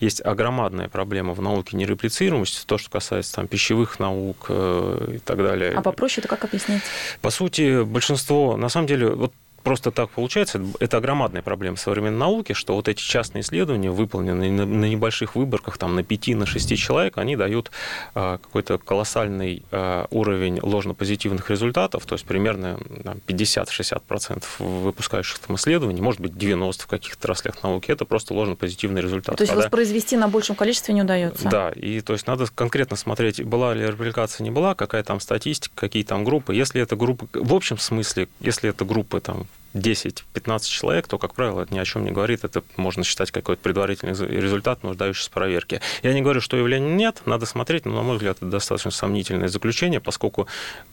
есть 0.00 0.20
огромадная 0.54 0.88
проблема 0.88 1.34
в 1.34 1.42
науке 1.42 1.76
нереплицируемости, 1.76 2.64
то, 2.64 2.78
что 2.78 2.90
касается 2.90 3.34
там, 3.34 3.48
пищевых 3.48 3.98
наук 3.98 4.46
э, 4.48 5.14
и 5.16 5.18
так 5.18 5.38
далее. 5.38 5.72
А 5.72 5.82
попроще 5.82 6.20
это 6.24 6.28
как 6.28 6.44
объяснить? 6.44 6.82
По 7.20 7.30
сути, 7.30 7.82
большинство, 7.82 8.56
на 8.56 8.68
самом 8.68 8.86
деле, 8.86 9.10
вот 9.10 9.32
просто 9.64 9.90
так 9.90 10.10
получается, 10.10 10.62
это 10.78 11.00
громадная 11.00 11.42
проблема 11.42 11.76
современной 11.76 12.18
науки, 12.18 12.52
что 12.52 12.74
вот 12.74 12.88
эти 12.88 13.00
частные 13.00 13.42
исследования, 13.42 13.90
выполненные 13.90 14.52
на, 14.52 14.66
на 14.66 14.84
небольших 14.84 15.34
выборках, 15.34 15.78
там, 15.78 15.96
на 15.96 16.04
5, 16.04 16.28
на 16.28 16.46
6 16.46 16.76
человек, 16.76 17.18
они 17.18 17.34
дают 17.34 17.70
а, 18.14 18.38
какой-то 18.38 18.78
колоссальный 18.78 19.62
а, 19.72 20.06
уровень 20.10 20.60
ложно-позитивных 20.62 21.50
результатов, 21.50 22.04
то 22.06 22.14
есть 22.14 22.26
примерно 22.26 22.78
50-60% 23.26 24.44
выпускающих 24.58 25.38
там 25.38 25.56
исследований, 25.56 26.00
может 26.00 26.20
быть, 26.20 26.32
90% 26.32 26.82
в 26.82 26.86
каких-то 26.86 27.18
отраслях 27.24 27.62
науки, 27.62 27.90
это 27.90 28.04
просто 28.04 28.34
ложно-позитивный 28.34 29.00
результат. 29.00 29.36
То 29.36 29.42
есть 29.42 29.50
Когда... 29.52 29.64
воспроизвести 29.64 30.16
на 30.16 30.28
большем 30.28 30.56
количестве 30.56 30.94
не 30.94 31.02
удается? 31.02 31.48
Да, 31.48 31.70
и 31.70 32.00
то 32.02 32.12
есть 32.12 32.26
надо 32.26 32.46
конкретно 32.54 32.96
смотреть, 32.96 33.42
была 33.42 33.72
ли 33.72 33.86
репликация, 33.86 34.44
не 34.44 34.50
была, 34.50 34.74
какая 34.74 35.02
там 35.02 35.20
статистика, 35.20 35.74
какие 35.74 36.02
там 36.04 36.24
группы. 36.24 36.54
Если 36.54 36.82
это 36.82 36.96
группы, 36.96 37.26
в 37.32 37.54
общем 37.54 37.78
смысле, 37.78 38.28
если 38.40 38.68
это 38.68 38.84
группы 38.84 39.20
там 39.20 39.46
10-15 39.74 40.68
человек, 40.68 41.08
то, 41.08 41.18
как 41.18 41.34
правило, 41.34 41.62
это 41.62 41.74
ни 41.74 41.78
о 41.78 41.84
чем 41.84 42.04
не 42.04 42.12
говорит. 42.12 42.44
Это 42.44 42.62
можно 42.76 43.02
считать 43.04 43.30
какой-то 43.30 43.60
предварительный 43.60 44.14
результат, 44.14 44.82
нуждающийся 44.82 45.28
в 45.28 45.32
проверке. 45.32 45.80
Я 46.02 46.14
не 46.14 46.22
говорю, 46.22 46.40
что 46.40 46.56
явления 46.56 46.94
нет, 46.94 47.22
надо 47.26 47.44
смотреть, 47.44 47.84
но, 47.84 47.92
на 47.92 48.02
мой 48.02 48.16
взгляд, 48.16 48.36
это 48.36 48.46
достаточно 48.46 48.92
сомнительное 48.92 49.48
заключение, 49.48 50.00
поскольку 50.00 50.46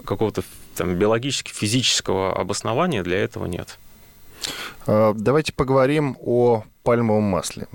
какого-то 0.03 0.44
там, 0.75 0.96
биологически 0.96 1.51
физического 1.51 2.36
обоснования 2.36 3.03
для 3.03 3.20
этого 3.20 3.46
нет. 3.46 3.77
А, 4.88 5.13
давайте 5.13 5.53
поговорим 5.53 6.18
о 6.20 6.63
пальмовом 6.84 7.24
масле. 7.24 7.68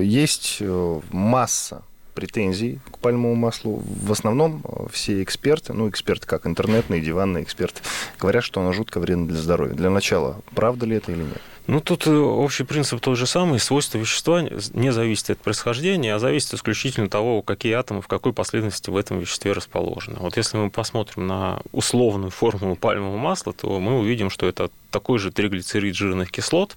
Есть 0.00 0.58
э, 0.60 1.00
масса 1.10 1.82
претензий 2.14 2.78
к 2.90 2.98
пальмовому 2.98 3.34
маслу. 3.34 3.82
В 3.84 4.12
основном 4.12 4.62
э, 4.64 4.86
все 4.90 5.22
эксперты, 5.22 5.72
ну, 5.72 5.88
эксперты 5.88 6.26
как 6.26 6.46
интернетные, 6.46 7.00
диванные 7.00 7.44
эксперты, 7.44 7.82
говорят, 8.18 8.44
что 8.44 8.60
оно 8.60 8.72
жутко 8.72 9.00
вредно 9.00 9.28
для 9.28 9.38
здоровья. 9.38 9.74
Для 9.74 9.90
начала, 9.90 10.40
правда 10.54 10.86
ли 10.86 10.96
это 10.96 11.12
или 11.12 11.22
нет? 11.22 11.40
Ну, 11.66 11.80
тут 11.80 12.06
э, 12.06 12.10
общий 12.10 12.64
принцип 12.64 13.00
тот 13.00 13.16
же 13.16 13.26
самый. 13.26 13.58
Свойства 13.58 13.96
вещества 13.96 14.42
не 14.42 14.92
зависят 14.92 15.30
от 15.30 15.38
происхождения, 15.38 16.14
а 16.14 16.18
зависит 16.18 16.52
исключительно 16.52 17.06
от 17.06 17.12
того, 17.12 17.40
какие 17.40 17.72
атомы 17.72 18.02
в 18.02 18.06
какой 18.06 18.34
последовательности 18.34 18.90
в 18.90 18.96
этом 18.96 19.18
веществе 19.18 19.52
расположены. 19.52 20.18
Вот 20.20 20.36
если 20.36 20.58
мы 20.58 20.70
посмотрим 20.70 21.26
на 21.26 21.60
условную 21.72 22.30
формулу 22.30 22.76
пальмового 22.76 23.16
масла, 23.16 23.54
то 23.54 23.80
мы 23.80 23.98
увидим, 23.98 24.28
что 24.28 24.46
это 24.46 24.70
такой 24.90 25.18
же 25.18 25.32
триглицерид 25.32 25.96
жирных 25.96 26.30
кислот, 26.30 26.76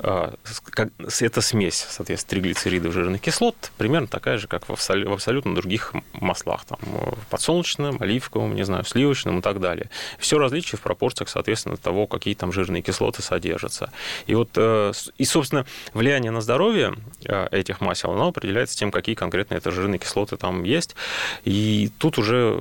это 0.00 1.40
смесь, 1.40 1.86
соответственно, 1.88 2.30
триглицеридов 2.30 2.92
жирных 2.92 3.20
кислот, 3.20 3.72
примерно 3.76 4.06
такая 4.06 4.38
же, 4.38 4.46
как 4.46 4.68
в 4.68 4.72
абсолютно 4.72 5.54
других 5.54 5.92
маслах, 6.12 6.64
там, 6.64 6.78
подсолнечном, 7.30 8.00
оливковом, 8.00 8.54
не 8.54 8.64
знаю, 8.64 8.84
сливочном 8.84 9.38
и 9.38 9.42
так 9.42 9.60
далее. 9.60 9.90
Все 10.18 10.38
различие 10.38 10.78
в 10.78 10.82
пропорциях, 10.82 11.28
соответственно, 11.28 11.76
того, 11.76 12.06
какие 12.06 12.34
там 12.34 12.52
жирные 12.52 12.82
кислоты 12.82 13.22
содержатся. 13.22 13.90
И 14.26 14.34
вот, 14.34 14.50
э, 14.56 14.92
и, 15.16 15.24
собственно, 15.24 15.66
влияние 15.94 16.30
на 16.30 16.40
здоровье 16.40 16.94
э, 17.24 17.48
этих 17.50 17.80
масел, 17.80 18.12
оно 18.12 18.28
определяется 18.28 18.76
тем, 18.76 18.90
какие 18.90 19.14
конкретно 19.14 19.54
это 19.54 19.70
жирные 19.70 19.98
кислоты 19.98 20.36
там 20.36 20.62
есть. 20.64 20.94
И 21.44 21.90
тут 21.98 22.18
уже 22.18 22.58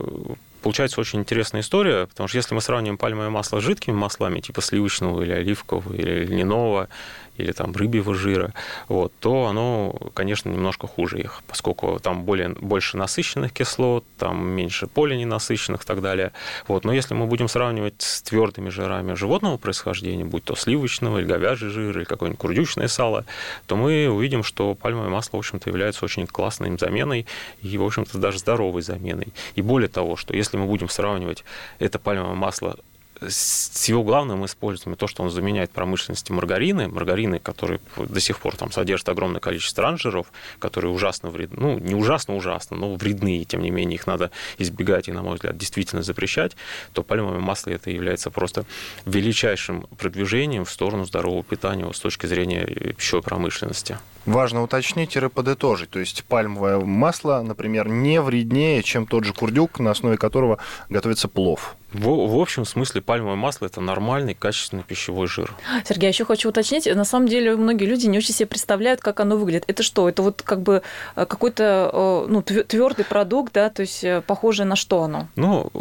получается 0.61 0.99
очень 0.99 1.19
интересная 1.19 1.61
история, 1.61 2.07
потому 2.07 2.27
что 2.27 2.37
если 2.37 2.53
мы 2.53 2.61
сравниваем 2.61 2.97
пальмовое 2.97 3.29
масло 3.29 3.59
с 3.59 3.63
жидкими 3.63 3.95
маслами, 3.95 4.41
типа 4.41 4.61
сливочного 4.61 5.21
или 5.21 5.31
оливкового 5.31 5.93
или 5.93 6.25
льняного, 6.25 6.89
или 7.37 7.51
там 7.51 7.71
рыбьего 7.73 8.13
жира, 8.15 8.53
вот, 8.87 9.13
то 9.19 9.45
оно, 9.45 9.95
конечно, 10.13 10.49
немножко 10.49 10.87
хуже 10.87 11.19
их, 11.19 11.41
поскольку 11.47 11.99
там 12.01 12.23
более, 12.23 12.49
больше 12.49 12.97
насыщенных 12.97 13.53
кислот, 13.53 14.03
там 14.17 14.47
меньше 14.47 14.87
полиненасыщенных 14.87 15.83
и 15.83 15.85
так 15.85 16.01
далее. 16.01 16.31
Вот. 16.67 16.83
Но 16.83 16.93
если 16.93 17.13
мы 17.13 17.27
будем 17.27 17.47
сравнивать 17.47 18.01
с 18.01 18.21
твердыми 18.21 18.69
жирами 18.69 19.13
животного 19.13 19.57
происхождения, 19.57 20.25
будь 20.25 20.43
то 20.43 20.55
сливочного 20.55 21.19
или 21.19 21.25
говяжий 21.25 21.69
жир, 21.69 21.97
или 21.97 22.03
какое-нибудь 22.03 22.39
курдючное 22.39 22.87
сало, 22.87 23.25
то 23.65 23.75
мы 23.75 24.09
увидим, 24.09 24.43
что 24.43 24.75
пальмовое 24.75 25.09
масло, 25.09 25.37
в 25.37 25.39
общем-то, 25.39 25.69
является 25.69 26.05
очень 26.05 26.27
классной 26.27 26.77
заменой 26.77 27.25
и, 27.61 27.77
в 27.77 27.83
общем-то, 27.83 28.17
даже 28.17 28.39
здоровой 28.39 28.81
заменой. 28.81 29.27
И 29.55 29.61
более 29.61 29.89
того, 29.89 30.15
что 30.15 30.35
если 30.35 30.57
мы 30.57 30.65
будем 30.65 30.89
сравнивать 30.89 31.43
это 31.79 31.99
пальмовое 31.99 32.35
масло 32.35 32.77
с 33.21 33.85
его 33.85 34.03
главным 34.03 34.45
использованием 34.45 34.97
то, 34.97 35.07
что 35.07 35.23
он 35.23 35.29
заменяет 35.29 35.71
промышленности 35.71 36.31
маргарины, 36.31 36.87
маргарины, 36.87 37.39
которые 37.39 37.79
до 37.97 38.19
сих 38.19 38.39
пор 38.39 38.55
там 38.55 38.71
содержат 38.71 39.09
огромное 39.09 39.39
количество 39.39 39.83
транжиров, 39.83 40.27
которые 40.59 40.91
ужасно 40.91 41.29
вредны, 41.29 41.57
ну, 41.59 41.79
не 41.79 41.95
ужасно 41.95 42.35
ужасно, 42.35 42.77
но 42.77 42.95
вредны, 42.95 43.39
и 43.39 43.45
тем 43.45 43.61
не 43.61 43.71
менее 43.71 43.95
их 43.95 44.07
надо 44.07 44.31
избегать 44.57 45.07
и, 45.07 45.11
на 45.11 45.21
мой 45.21 45.35
взгляд, 45.35 45.57
действительно 45.57 46.03
запрещать, 46.03 46.55
то 46.93 47.03
пальмовое 47.03 47.39
масло 47.39 47.71
это 47.71 47.89
является 47.89 48.29
просто 48.31 48.65
величайшим 49.05 49.87
продвижением 49.97 50.65
в 50.65 50.71
сторону 50.71 51.05
здорового 51.05 51.43
питания 51.43 51.91
с 51.91 51.99
точки 51.99 52.25
зрения 52.25 52.65
пищевой 52.97 53.23
промышленности. 53.23 53.97
Важно 54.27 54.61
уточнить 54.61 55.15
и 55.15 55.29
подытожить. 55.29 55.89
То 55.89 55.99
есть 55.99 56.25
пальмовое 56.25 56.79
масло, 56.79 57.41
например, 57.41 57.87
не 57.87 58.21
вреднее, 58.21 58.83
чем 58.83 59.07
тот 59.07 59.23
же 59.23 59.33
курдюк, 59.33 59.79
на 59.79 59.91
основе 59.91 60.17
которого 60.17 60.59
готовится 60.89 61.29
плов. 61.29 61.77
В, 61.93 62.27
в 62.27 62.39
общем 62.39 62.65
смысле 62.65 63.01
пальмовое 63.01 63.37
масло 63.37 63.65
это 63.65 63.79
нормальный, 63.79 64.33
качественный 64.33 64.83
пищевой 64.83 65.27
жир. 65.27 65.55
Сергей, 65.85 66.09
еще 66.09 66.25
хочу 66.25 66.49
уточнить, 66.49 66.85
на 66.85 67.05
самом 67.05 67.29
деле 67.29 67.55
многие 67.55 67.85
люди 67.85 68.07
не 68.07 68.17
очень 68.17 68.33
себе 68.33 68.47
представляют, 68.47 68.99
как 68.99 69.21
оно 69.21 69.37
выглядит. 69.37 69.63
Это 69.67 69.81
что? 69.83 70.09
Это 70.09 70.21
вот 70.21 70.41
как 70.41 70.61
бы 70.61 70.81
э, 71.15 71.25
какой-то 71.25 71.89
э, 71.93 72.25
ну, 72.29 72.41
твердый 72.41 73.05
продукт, 73.05 73.53
да, 73.53 73.69
то 73.69 73.81
есть 73.81 74.03
э, 74.03 74.21
похоже 74.27 74.65
на 74.65 74.75
что 74.75 75.03
оно? 75.03 75.29
Ну, 75.37 75.71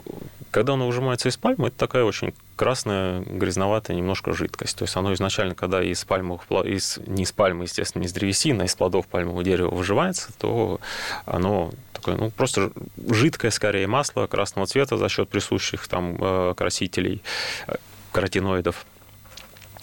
когда 0.57 0.73
оно 0.73 0.87
выжимается 0.87 1.29
из 1.29 1.37
пальмы, 1.37 1.69
это 1.69 1.77
такая 1.77 2.03
очень 2.05 2.33
красная, 2.57 3.21
грязноватая 3.21 3.95
немножко 3.95 4.33
жидкость. 4.33 4.79
То 4.79 4.85
есть 4.85 4.97
оно 4.97 5.13
изначально, 5.13 5.55
когда 5.55 5.83
из 5.83 6.03
пальмовых, 6.07 6.51
из, 6.65 6.99
не 7.07 7.25
из 7.25 7.33
пальмы, 7.33 7.65
естественно, 7.65 8.01
не 8.01 8.07
из 8.07 8.15
древесины, 8.15 8.63
а 8.63 8.65
из 8.65 8.75
плодов 8.75 9.07
пальмового 9.07 9.45
дерева 9.45 9.69
выживается, 9.69 10.31
то 10.39 10.81
оно 11.27 11.73
такое, 11.93 12.17
ну, 12.17 12.31
просто 12.31 12.73
жидкое, 13.07 13.51
скорее, 13.51 13.87
масло 13.87 14.27
красного 14.29 14.67
цвета 14.67 14.97
за 14.97 15.11
счет 15.11 15.29
присущих 15.29 15.87
там 15.89 16.17
э, 16.19 16.55
красителей, 16.57 17.23
э, 17.67 17.75
каротиноидов. 18.13 18.87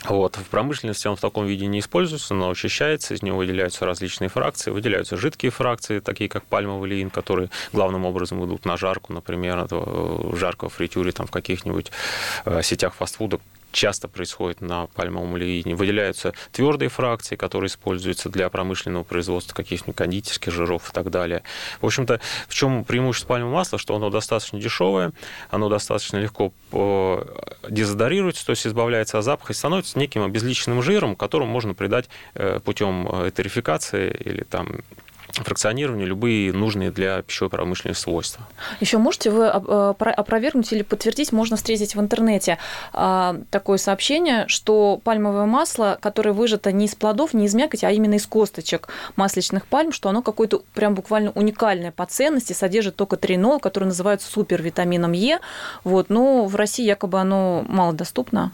Вот. 0.05 0.35
В 0.35 0.45
промышленности 0.49 1.07
он 1.07 1.15
в 1.15 1.21
таком 1.21 1.45
виде 1.45 1.65
не 1.65 1.79
используется, 1.79 2.33
но 2.33 2.49
очищается, 2.49 3.13
из 3.13 3.21
него 3.21 3.37
выделяются 3.37 3.85
различные 3.85 4.29
фракции, 4.29 4.71
выделяются 4.71 5.17
жидкие 5.17 5.51
фракции, 5.51 5.99
такие 5.99 6.29
как 6.29 6.45
пальмовый 6.45 6.89
лин, 6.89 7.09
которые 7.09 7.49
главным 7.71 8.05
образом 8.05 8.43
идут 8.45 8.65
на 8.65 8.77
жарку, 8.77 9.13
например, 9.13 9.67
в 9.69 10.69
фритюре 10.69 11.11
там, 11.11 11.27
в 11.27 11.31
каких-нибудь 11.31 11.91
э, 12.45 12.61
сетях 12.63 12.93
фастфуда, 12.95 13.39
часто 13.73 14.07
происходит 14.07 14.61
на 14.61 14.87
пальмовом 14.87 15.35
олеине. 15.35 15.75
Выделяются 15.75 16.33
твердые 16.51 16.89
фракции, 16.89 17.35
которые 17.35 17.67
используются 17.67 18.29
для 18.29 18.49
промышленного 18.49 19.03
производства 19.03 19.53
каких-нибудь 19.53 19.95
кондитерских 19.95 20.53
жиров 20.53 20.89
и 20.89 20.93
так 20.93 21.09
далее. 21.09 21.43
В 21.81 21.85
общем-то, 21.85 22.21
в 22.47 22.53
чем 22.53 22.85
преимущество 22.85 23.29
пальмового 23.29 23.55
масла, 23.55 23.79
что 23.79 23.95
оно 23.95 24.09
достаточно 24.09 24.59
дешевое, 24.59 25.11
оно 25.49 25.69
достаточно 25.69 26.17
легко 26.17 26.53
э, 26.71 27.25
дезодорируется, 27.69 28.45
то 28.45 28.51
есть 28.51 28.65
избавляется 28.65 29.17
от 29.17 29.25
запаха 29.25 29.53
и 29.53 29.55
становится 29.55 29.99
неким 29.99 30.23
обезличенным 30.23 30.81
жиром, 30.81 31.15
которому 31.15 31.51
можно 31.51 31.73
придать 31.73 32.09
э, 32.35 32.59
путем 32.63 33.07
этерификации 33.27 34.11
или 34.11 34.43
там 34.43 34.81
фракционированию 35.41 36.07
любые 36.07 36.53
нужные 36.53 36.91
для 36.91 37.21
пищевой 37.23 37.49
промышленности 37.49 38.01
свойства. 38.01 38.47
Еще 38.79 38.97
можете 38.97 39.31
вы 39.31 39.45
э, 39.45 39.49
опровергнуть 39.49 40.71
или 40.71 40.83
подтвердить, 40.83 41.31
можно 41.31 41.57
встретить 41.57 41.95
в 41.95 41.99
интернете 41.99 42.59
а, 42.91 43.37
такое 43.49 43.77
сообщение, 43.77 44.45
что 44.47 44.99
пальмовое 45.03 45.45
масло, 45.45 45.97
которое 46.01 46.33
выжато 46.33 46.71
не 46.71 46.85
из 46.85 46.95
плодов, 46.95 47.33
не 47.33 47.45
из 47.45 47.55
мякоти, 47.55 47.85
а 47.85 47.91
именно 47.91 48.15
из 48.15 48.27
косточек 48.27 48.89
масличных 49.15 49.65
пальм, 49.65 49.91
что 49.91 50.09
оно 50.09 50.21
какое-то 50.21 50.61
прям 50.73 50.93
буквально 50.93 51.31
уникальное 51.31 51.91
по 51.91 52.05
ценности, 52.05 52.53
содержит 52.53 52.95
только 52.95 53.17
тринол, 53.17 53.59
который 53.59 53.85
называют 53.85 54.21
супервитамином 54.21 55.13
Е. 55.13 55.39
Вот, 55.83 56.09
но 56.09 56.45
в 56.45 56.55
России 56.55 56.85
якобы 56.85 57.19
оно 57.19 57.65
мало 57.67 57.93
доступно. 57.93 58.51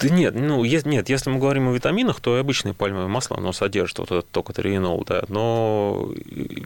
Да 0.00 0.08
нет, 0.08 0.34
ну, 0.34 0.64
нет, 0.64 1.08
если 1.08 1.30
мы 1.30 1.38
говорим 1.38 1.68
о 1.68 1.72
витаминах, 1.72 2.20
то 2.20 2.36
и 2.36 2.40
обычное 2.40 2.72
пальмовое 2.72 3.08
масло, 3.08 3.36
оно 3.36 3.52
содержит 3.52 3.98
вот 3.98 4.10
этот 4.10 4.30
только 4.30 4.52
тринол, 4.52 5.04
да, 5.06 5.22
но 5.28 5.71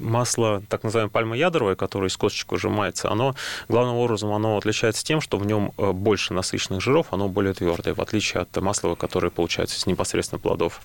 масло, 0.00 0.62
так 0.68 0.82
называемое 0.82 1.10
пальмоядровое, 1.10 1.74
которое 1.74 2.08
из 2.08 2.16
косточек 2.16 2.52
выжимается, 2.52 3.10
оно 3.10 3.34
главным 3.68 3.96
образом 3.96 4.32
оно 4.32 4.56
отличается 4.56 5.04
тем, 5.04 5.20
что 5.20 5.38
в 5.38 5.46
нем 5.46 5.72
э, 5.78 5.92
больше 5.92 6.34
насыщенных 6.34 6.80
жиров, 6.80 7.08
оно 7.10 7.28
более 7.28 7.54
твердое, 7.54 7.94
в 7.94 8.00
отличие 8.00 8.42
от 8.42 8.56
масла, 8.56 8.94
которое 8.94 9.30
получается 9.30 9.78
из 9.78 9.86
непосредственно 9.86 10.38
плодов. 10.38 10.80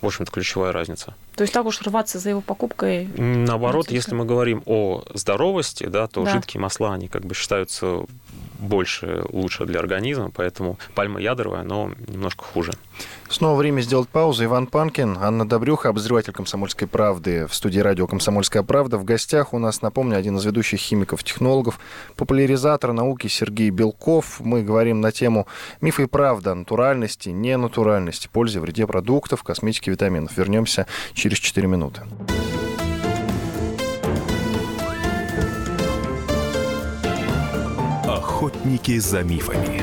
В 0.00 0.06
общем-то, 0.06 0.32
ключевая 0.32 0.72
разница. 0.72 1.14
То 1.36 1.42
есть 1.42 1.52
так 1.52 1.66
уж 1.66 1.82
рваться 1.82 2.18
за 2.18 2.30
его 2.30 2.40
покупкой? 2.40 3.06
Наоборот, 3.16 3.90
если 3.90 4.14
мы 4.14 4.24
говорим 4.24 4.62
о 4.64 5.04
здоровости, 5.12 5.84
да, 5.84 6.06
то 6.06 6.24
да. 6.24 6.32
жидкие 6.32 6.60
масла, 6.60 6.94
они 6.94 7.08
как 7.08 7.26
бы 7.26 7.34
считаются 7.34 8.04
больше, 8.58 9.24
лучше 9.30 9.66
для 9.66 9.80
организма, 9.80 10.30
поэтому 10.30 10.78
пальма 10.94 11.20
ядровая, 11.20 11.64
но 11.64 11.92
немножко 12.06 12.44
хуже. 12.44 12.72
Снова 13.28 13.58
время 13.58 13.82
сделать 13.82 14.08
паузу. 14.08 14.44
Иван 14.44 14.66
Панкин, 14.66 15.18
Анна 15.20 15.46
Добрюха, 15.46 15.90
обозреватель 15.90 16.32
«Комсомольской 16.32 16.88
правды» 16.88 17.46
в 17.46 17.54
студии 17.54 17.78
радио 17.78 18.06
«Комсомольская 18.06 18.62
правда». 18.62 18.96
В 18.96 19.04
гостях 19.04 19.52
у 19.52 19.58
нас, 19.58 19.82
напомню, 19.82 20.16
один 20.16 20.38
из 20.38 20.44
ведущих 20.44 20.80
химиков-технологов, 20.80 21.78
популяризатор 22.16 22.92
науки 22.92 23.26
Сергей 23.26 23.68
Белков. 23.70 24.40
Мы 24.40 24.62
говорим 24.62 25.02
на 25.02 25.12
тему 25.12 25.46
мифы 25.82 26.04
и 26.04 26.06
правда, 26.06 26.54
натуральности, 26.54 27.28
ненатуральности, 27.28 28.28
пользе, 28.32 28.60
вреде 28.60 28.86
продуктов, 28.86 29.42
косметики, 29.42 29.90
витаминов. 29.90 30.36
Вернемся 30.36 30.86
через 31.12 31.38
4 31.38 31.66
минуты. 31.68 32.02
Охотники 38.06 38.98
за 38.98 39.22
мифами. 39.22 39.82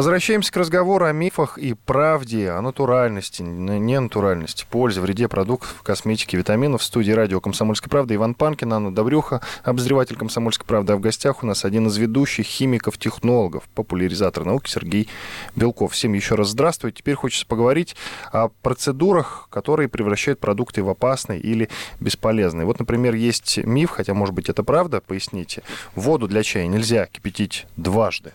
Возвращаемся 0.00 0.50
к 0.50 0.56
разговору 0.56 1.04
о 1.04 1.12
мифах 1.12 1.58
и 1.58 1.74
правде, 1.74 2.48
о 2.48 2.62
натуральности, 2.62 3.42
ненатуральности, 3.42 4.64
пользе, 4.70 5.02
вреде 5.02 5.28
продуктов, 5.28 5.82
косметики, 5.82 6.36
витаминов. 6.36 6.80
В 6.80 6.84
студии 6.84 7.12
радио 7.12 7.38
«Комсомольская 7.38 7.90
правда» 7.90 8.14
Иван 8.14 8.32
Панкин, 8.32 8.72
Анна 8.72 8.94
Добрюха, 8.94 9.42
обозреватель 9.62 10.16
«Комсомольской 10.16 10.64
правды». 10.64 10.94
А 10.94 10.96
в 10.96 11.00
гостях 11.00 11.42
у 11.42 11.46
нас 11.46 11.66
один 11.66 11.86
из 11.88 11.98
ведущих 11.98 12.46
химиков-технологов, 12.46 13.64
популяризатор 13.74 14.46
науки 14.46 14.70
Сергей 14.70 15.06
Белков. 15.54 15.92
Всем 15.92 16.14
еще 16.14 16.34
раз 16.34 16.48
здравствуйте. 16.48 17.00
Теперь 17.00 17.14
хочется 17.14 17.44
поговорить 17.44 17.94
о 18.32 18.48
процедурах, 18.48 19.48
которые 19.50 19.90
превращают 19.90 20.40
продукты 20.40 20.82
в 20.82 20.88
опасные 20.88 21.40
или 21.40 21.68
бесполезные. 22.00 22.64
Вот, 22.64 22.78
например, 22.78 23.14
есть 23.14 23.58
миф, 23.58 23.90
хотя, 23.90 24.14
может 24.14 24.34
быть, 24.34 24.48
это 24.48 24.64
правда, 24.64 25.02
поясните. 25.02 25.62
Воду 25.94 26.26
для 26.26 26.42
чая 26.42 26.68
нельзя 26.68 27.04
кипятить 27.04 27.66
дважды 27.76 28.32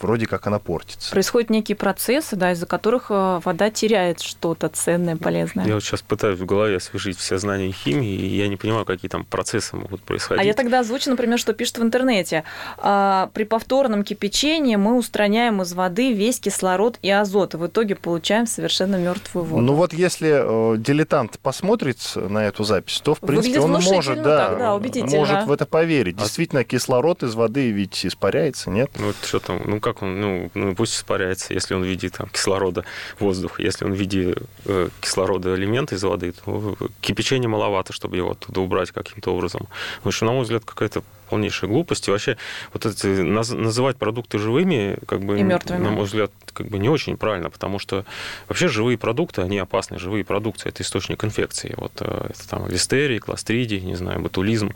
вроде 0.00 0.26
как 0.26 0.46
она 0.46 0.58
портится. 0.58 1.10
Происходят 1.10 1.50
некие 1.50 1.76
процессы, 1.76 2.36
да, 2.36 2.52
из-за 2.52 2.66
которых 2.66 3.06
э, 3.10 3.40
вода 3.44 3.70
теряет 3.70 4.20
что-то 4.20 4.68
ценное, 4.68 5.16
полезное. 5.16 5.66
Я 5.66 5.74
вот 5.74 5.84
сейчас 5.84 6.02
пытаюсь 6.02 6.38
в 6.38 6.46
голове 6.46 6.76
освежить 6.76 7.18
все 7.18 7.38
знания 7.38 7.70
химии, 7.70 8.14
и 8.14 8.36
я 8.36 8.48
не 8.48 8.56
понимаю, 8.56 8.84
какие 8.84 9.08
там 9.08 9.24
процессы 9.24 9.76
могут 9.76 10.02
происходить. 10.02 10.42
А 10.42 10.44
я 10.44 10.54
тогда 10.54 10.80
озвучу, 10.80 11.10
например, 11.10 11.38
что 11.38 11.52
пишут 11.52 11.78
в 11.78 11.82
интернете. 11.82 12.44
А, 12.78 13.30
при 13.34 13.44
повторном 13.44 14.04
кипячении 14.04 14.76
мы 14.76 14.96
устраняем 14.96 15.60
из 15.62 15.72
воды 15.74 16.12
весь 16.12 16.40
кислород 16.40 16.98
и 17.02 17.10
азот, 17.10 17.54
и 17.54 17.56
в 17.56 17.66
итоге 17.66 17.94
получаем 17.94 18.46
совершенно 18.46 18.96
мертвую 18.96 19.44
воду. 19.44 19.62
Ну 19.62 19.74
вот 19.74 19.92
если 19.92 20.74
э, 20.74 20.78
дилетант 20.78 21.38
посмотрит 21.38 21.98
на 22.14 22.46
эту 22.46 22.64
запись, 22.64 23.00
то, 23.00 23.14
в 23.14 23.20
принципе, 23.20 23.60
он 23.60 23.72
может, 23.72 24.22
да, 24.22 24.48
так, 24.48 24.58
да 24.58 24.78
может 25.06 25.46
в 25.46 25.52
это 25.52 25.66
поверить. 25.66 26.16
А 26.18 26.22
Действительно, 26.22 26.64
кислород 26.64 27.22
из 27.22 27.34
воды 27.34 27.70
ведь 27.70 28.04
испаряется, 28.06 28.70
нет? 28.70 28.90
Ну, 28.98 29.12
что 29.22 29.40
там, 29.40 29.73
ну 29.74 29.80
как 29.80 30.02
он, 30.02 30.20
ну, 30.20 30.50
ну 30.54 30.74
пусть 30.74 30.94
испаряется, 30.94 31.52
если 31.52 31.74
он 31.74 31.82
в 31.82 31.86
виде 31.86 32.08
там, 32.08 32.28
кислорода 32.28 32.84
воздуха, 33.18 33.62
если 33.62 33.84
он 33.84 33.92
в 33.92 33.96
виде 33.96 34.34
э, 34.66 34.88
кислорода 35.00 35.54
элемента 35.54 35.96
из 35.96 36.02
воды, 36.04 36.32
то 36.32 36.76
кипячения 37.00 37.48
маловато, 37.48 37.92
чтобы 37.92 38.16
его 38.16 38.30
оттуда 38.30 38.60
убрать 38.60 38.92
каким-то 38.92 39.34
образом. 39.34 39.66
Потому 39.96 40.12
что, 40.12 40.24
на 40.26 40.32
мой 40.32 40.42
взгляд, 40.42 40.64
какая-то 40.64 41.02
полнейшая 41.28 41.70
глупость. 41.70 42.08
И 42.08 42.10
вообще 42.10 42.36
вот 42.72 42.86
это, 42.86 43.06
называть 43.06 43.96
продукты 43.96 44.38
живыми, 44.38 44.98
как 45.06 45.20
бы, 45.22 45.38
и 45.38 45.42
мертвыми. 45.42 45.82
на 45.82 45.90
мой 45.90 46.04
взгляд, 46.04 46.30
как 46.52 46.68
бы 46.68 46.78
не 46.78 46.88
очень 46.88 47.16
правильно, 47.16 47.50
потому 47.50 47.78
что 47.78 48.04
вообще 48.48 48.68
живые 48.68 48.98
продукты, 48.98 49.42
они 49.42 49.58
опасны. 49.58 49.98
Живые 49.98 50.24
продукты– 50.24 50.68
это 50.70 50.82
источник 50.82 51.24
инфекции. 51.24 51.74
Вот 51.76 51.92
э, 52.00 52.26
это 52.30 52.48
там 52.48 52.68
листерии, 52.68 53.18
кластридий, 53.18 53.80
не 53.80 53.96
знаю, 53.96 54.20
ботулизм. 54.20 54.74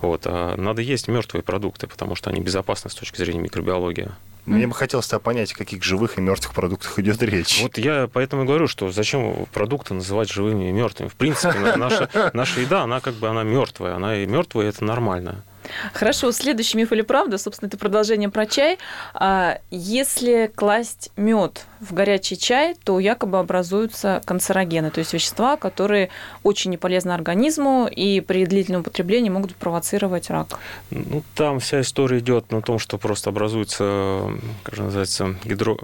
Вот. 0.00 0.22
А 0.24 0.56
надо 0.56 0.82
есть 0.82 1.08
мертвые 1.08 1.42
продукты, 1.42 1.86
потому 1.86 2.14
что 2.14 2.30
они 2.30 2.40
безопасны 2.40 2.90
с 2.90 2.94
точки 2.94 3.18
зрения 3.18 3.40
микробиологии. 3.40 4.10
Мне 4.48 4.66
бы 4.66 4.74
хотелось 4.74 5.06
тогда 5.06 5.22
понять, 5.22 5.52
о 5.52 5.56
каких 5.56 5.84
живых 5.84 6.16
и 6.16 6.22
мертвых 6.22 6.54
продуктах 6.54 6.98
идет 6.98 7.22
речь. 7.22 7.60
Вот 7.60 7.76
я 7.76 8.08
поэтому 8.10 8.44
и 8.44 8.46
говорю, 8.46 8.66
что 8.66 8.90
зачем 8.90 9.46
продукты 9.52 9.94
называть 9.94 10.30
живыми 10.30 10.70
и 10.70 10.72
мертвыми. 10.72 11.10
В 11.10 11.14
принципе, 11.14 11.76
наша, 11.76 12.08
наша 12.32 12.60
еда, 12.60 12.82
она 12.82 13.00
как 13.00 13.14
бы 13.14 13.28
она 13.28 13.42
мертвая. 13.42 13.94
Она 13.94 14.16
и 14.16 14.26
мертвая, 14.26 14.70
это 14.70 14.84
нормально. 14.84 15.44
Хорошо, 15.92 16.32
следующий 16.32 16.76
миф 16.76 16.92
или 16.92 17.02
правда, 17.02 17.38
собственно, 17.38 17.68
это 17.68 17.78
продолжение 17.78 18.28
про 18.28 18.46
чай. 18.46 18.78
А, 19.14 19.58
если 19.70 20.50
класть 20.54 21.10
мед 21.16 21.66
в 21.80 21.94
горячий 21.94 22.38
чай, 22.38 22.74
то 22.84 22.98
якобы 22.98 23.38
образуются 23.38 24.22
канцерогены, 24.24 24.90
то 24.90 24.98
есть 24.98 25.12
вещества, 25.12 25.56
которые 25.56 26.10
очень 26.42 26.70
не 26.70 26.76
полезны 26.76 27.12
организму 27.12 27.86
и 27.86 28.20
при 28.20 28.46
длительном 28.46 28.82
употреблении 28.82 29.30
могут 29.30 29.54
провоцировать 29.56 30.30
рак. 30.30 30.58
Ну, 30.90 31.22
там 31.34 31.60
вся 31.60 31.80
история 31.80 32.18
идет 32.18 32.50
на 32.50 32.62
том, 32.62 32.78
что 32.78 32.98
просто 32.98 33.30
образуется, 33.30 34.32
как 34.62 34.74
же 34.74 34.82
называется, 34.82 35.36
гидро... 35.44 35.76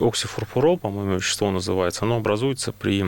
оксифурфурол, 0.00 0.78
по-моему, 0.78 1.16
вещество 1.16 1.50
называется. 1.50 2.04
Оно 2.04 2.16
образуется 2.16 2.72
при 2.72 3.04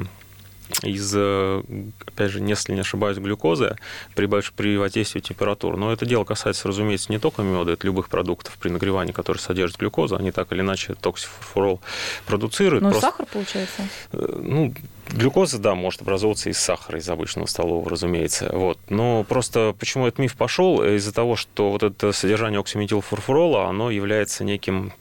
из, 0.83 1.13
э, 1.15 1.63
опять 2.07 2.31
же, 2.31 2.41
если 2.41 2.75
не 2.75 2.81
ошибаюсь, 2.81 3.19
глюкозы 3.19 3.77
при, 4.15 4.27
при 4.53 4.77
воздействии 4.77 5.21
температуры. 5.21 5.77
Но 5.77 5.93
это 5.93 6.07
дело 6.07 6.25
касается, 6.25 6.69
разумеется, 6.69 7.13
не 7.13 7.19
только 7.19 7.43
меда, 7.43 7.73
это 7.73 7.87
любых 7.87 8.09
продуктов 8.09 8.57
при 8.59 8.71
нагревании, 8.71 9.13
которые 9.13 9.41
содержат 9.41 9.79
глюкозу. 9.79 10.17
Они 10.17 10.31
так 10.31 10.53
или 10.53 10.61
иначе 10.61 10.95
токсифурфурол 10.95 11.81
продуцируют. 12.27 12.83
Ну, 12.83 12.91
Просто... 12.91 13.09
сахар, 13.09 13.27
получается? 13.27 13.83
Э, 14.13 14.41
ну, 14.43 14.75
Глюкоза, 15.13 15.59
да, 15.59 15.75
может 15.75 16.03
образовываться 16.03 16.51
из 16.51 16.59
сахара, 16.59 16.99
из 16.99 17.09
обычного 17.09 17.47
столового, 17.47 17.91
разумеется. 17.91 18.49
Вот. 18.53 18.79
Но 18.89 19.25
просто 19.25 19.75
почему 19.79 20.07
этот 20.07 20.21
миф 20.21 20.37
пошел? 20.37 20.83
Из-за 20.83 21.13
того, 21.13 21.37
что 21.37 21.71
вот 21.71 21.83
это 21.83 22.13
содержание 22.13 22.61
оксиметилфурфурола, 22.61 23.67
оно 23.67 23.91
является 23.91 24.45
неким 24.45 24.93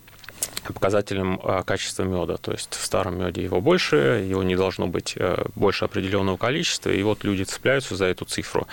показателем 0.74 1.40
а, 1.44 1.64
качества 1.64 2.04
меда. 2.04 2.38
То 2.38 2.52
есть 2.52 2.74
в 2.74 2.84
старом 2.84 3.20
меде 3.20 3.44
его 3.44 3.62
больше, 3.62 4.26
его 4.28 4.44
не 4.44 4.56
должно 4.56 4.88
быть 4.88 5.14
э, 5.16 5.44
больше 5.56 5.86
определенного 5.86 6.38
количества. 6.38 6.90
И 6.90 7.02
вот 7.04 7.24
люди 7.24 7.44
цепляются 7.44 7.96
за 7.96 8.06
эту 8.06 8.26
цифру, 8.26 8.68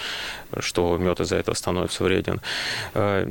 что 0.61 0.97
мед 0.99 1.21
из-за 1.21 1.37
этого 1.37 1.55
становится 1.55 2.05
вреден. 2.05 2.41
Э, 2.95 3.27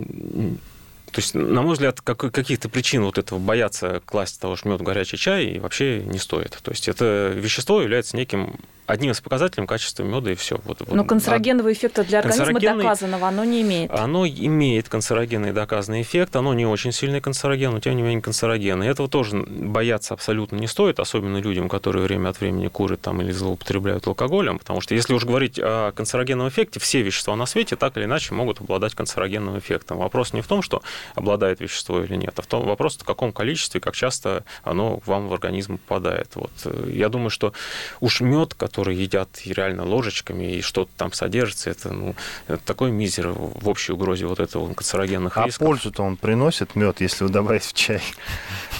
то 1.15 1.21
есть, 1.21 1.33
на 1.33 1.61
мой 1.61 1.73
взгляд, 1.73 2.01
как, 2.01 2.17
каких-то 2.17 2.67
причин 2.67 3.03
вот 3.03 3.17
этого 3.17 3.39
бояться 3.39 4.01
класть 4.05 4.41
того 4.41 4.57
же 4.57 4.63
мед 4.65 4.81
в 4.81 4.83
горячий 4.83 5.17
чай 5.17 5.59
вообще 5.59 6.03
не 6.03 6.19
стоит. 6.19 6.59
То 6.61 6.71
есть 6.71 6.89
это 6.89 7.31
вещество 7.33 7.81
является 7.81 8.17
неким 8.17 8.59
одним 8.85 9.11
из 9.11 9.21
показателей 9.21 9.65
качества 9.67 10.03
меда 10.03 10.31
и 10.31 10.35
все. 10.35 10.59
Вот, 10.63 10.87
Но 10.91 11.03
канцерогенного 11.03 11.71
эффекта 11.71 12.03
для 12.03 12.19
организма 12.19 12.59
доказанного 12.59 13.27
оно 13.27 13.43
не 13.43 13.61
имеет. 13.61 13.91
Оно 13.91 14.27
имеет 14.27 14.89
канцерогенный 14.89 15.53
доказанный 15.53 16.01
эффект, 16.01 16.35
оно 16.35 16.53
не 16.53 16.65
очень 16.65 16.91
сильный 16.91 17.21
канцероген, 17.21 17.71
но 17.71 17.79
тем 17.79 17.95
не 17.95 18.03
менее 18.03 18.21
канцероген. 18.21 18.83
И 18.83 18.87
этого 18.87 19.09
тоже 19.09 19.37
бояться 19.37 20.13
абсолютно 20.13 20.57
не 20.57 20.67
стоит, 20.67 20.99
особенно 20.99 21.37
людям, 21.37 21.69
которые 21.69 22.03
время 22.03 22.29
от 22.29 22.39
времени 22.39 22.67
курят 22.67 23.01
там 23.01 23.21
или 23.21 23.31
злоупотребляют 23.31 24.07
алкоголем, 24.07 24.59
потому 24.59 24.81
что 24.81 24.93
если 24.93 25.13
уж 25.13 25.25
говорить 25.25 25.59
о 25.59 25.91
канцерогенном 25.91 26.47
эффекте, 26.49 26.79
все 26.79 27.01
вещества 27.01 27.35
на 27.35 27.45
свете 27.45 27.75
так 27.75 27.97
или 27.97 28.05
иначе 28.05 28.33
могут 28.33 28.61
обладать 28.61 28.93
канцерогенным 28.93 29.57
эффектом. 29.57 29.97
Вопрос 29.97 30.33
не 30.33 30.41
в 30.41 30.47
том, 30.47 30.61
что 30.61 30.83
обладает 31.15 31.59
вещество 31.59 32.03
или 32.03 32.15
нет, 32.15 32.33
а 32.37 32.41
в 32.41 32.47
том 32.47 32.65
вопрос, 32.65 32.97
в 32.97 33.03
каком 33.03 33.31
количестве, 33.31 33.81
как 33.81 33.95
часто 33.95 34.43
оно 34.63 34.99
вам 35.05 35.27
в 35.27 35.33
организм 35.33 35.77
попадает. 35.77 36.35
Вот. 36.35 36.51
Я 36.87 37.09
думаю, 37.09 37.29
что 37.29 37.53
уж 37.99 38.21
мед, 38.21 38.53
который 38.53 38.74
едят 38.83 39.29
реально 39.45 39.85
ложечками 39.85 40.55
и 40.55 40.61
что-то 40.61 40.91
там 40.97 41.13
содержится, 41.13 41.69
это, 41.69 41.93
ну, 41.93 42.15
это 42.47 42.61
такой 42.63 42.91
мизер 42.91 43.29
в 43.29 43.67
общей 43.67 43.93
угрозе 43.93 44.25
вот 44.25 44.39
этого 44.39 44.73
канцерогенных 44.73 45.37
а 45.37 45.45
рисков. 45.45 45.61
А 45.61 45.65
пользу-то 45.65 46.03
он 46.03 46.17
приносит, 46.17 46.75
мед, 46.75 47.01
если 47.01 47.23
вы 47.23 47.29
добавите 47.29 47.67
в 47.67 47.73
чай? 47.73 48.01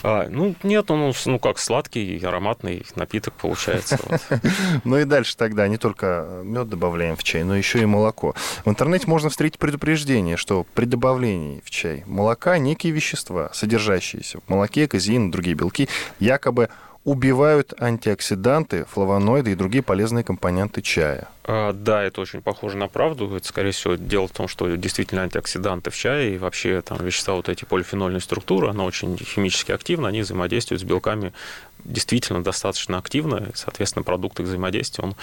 А, 0.03 0.27
ну, 0.29 0.55
нет, 0.63 0.91
он, 0.91 1.13
ну, 1.25 1.39
как 1.39 1.59
сладкий, 1.59 2.23
ароматный 2.23 2.85
напиток 2.95 3.33
получается. 3.33 3.99
Ну 4.83 4.97
и 4.97 5.05
дальше 5.05 5.35
тогда 5.37 5.67
не 5.67 5.77
только 5.77 6.41
мед 6.43 6.69
добавляем 6.69 7.15
в 7.15 7.23
чай, 7.23 7.43
но 7.43 7.55
еще 7.55 7.81
и 7.81 7.85
молоко. 7.85 8.35
В 8.63 8.69
интернете 8.69 9.07
можно 9.07 9.29
встретить 9.29 9.59
предупреждение, 9.59 10.37
что 10.37 10.65
при 10.73 10.85
добавлении 10.85 11.61
в 11.63 11.69
чай 11.69 12.03
молока 12.05 12.57
некие 12.57 12.93
вещества, 12.93 13.49
содержащиеся 13.53 14.39
в 14.39 14.49
молоке, 14.49 14.87
казеин 14.87 15.31
другие 15.31 15.55
белки, 15.55 15.87
якобы 16.19 16.69
убивают 17.05 17.73
антиоксиданты, 17.79 18.85
флавоноиды 18.85 19.51
и 19.51 19.55
другие 19.55 19.83
полезные 19.83 20.23
компоненты 20.23 20.81
чая. 20.81 21.27
А, 21.43 21.71
да, 21.71 22.03
это 22.03 22.19
очень 22.19 22.41
похоже 22.41 22.77
на 22.77 22.87
правду. 22.87 23.33
Это, 23.35 23.47
скорее 23.47 23.71
всего, 23.71 23.93
дело 23.93 24.27
в 24.27 24.31
том, 24.31 24.47
что 24.47 24.75
действительно 24.75 25.21
антиоксиданты 25.21 25.91
в 25.91 25.95
чае 25.95 26.33
и 26.33 26.37
вообще 26.39 26.81
там 26.81 26.97
вещества 26.97 27.35
вот 27.35 27.47
эти 27.47 27.63
полифенольные 27.63 28.21
структуры, 28.21 28.69
она 28.69 28.83
очень 28.83 29.17
химически 29.17 29.71
активна, 29.71 30.07
они 30.07 30.21
взаимодействуют 30.21 30.81
с 30.81 30.83
белками 30.83 31.31
действительно 31.85 32.43
достаточно 32.43 32.97
активно, 32.97 33.49
соответственно, 33.53 34.03
продукт 34.03 34.39
их 34.39 34.47
взаимодействия, 34.47 35.03
он 35.03 35.15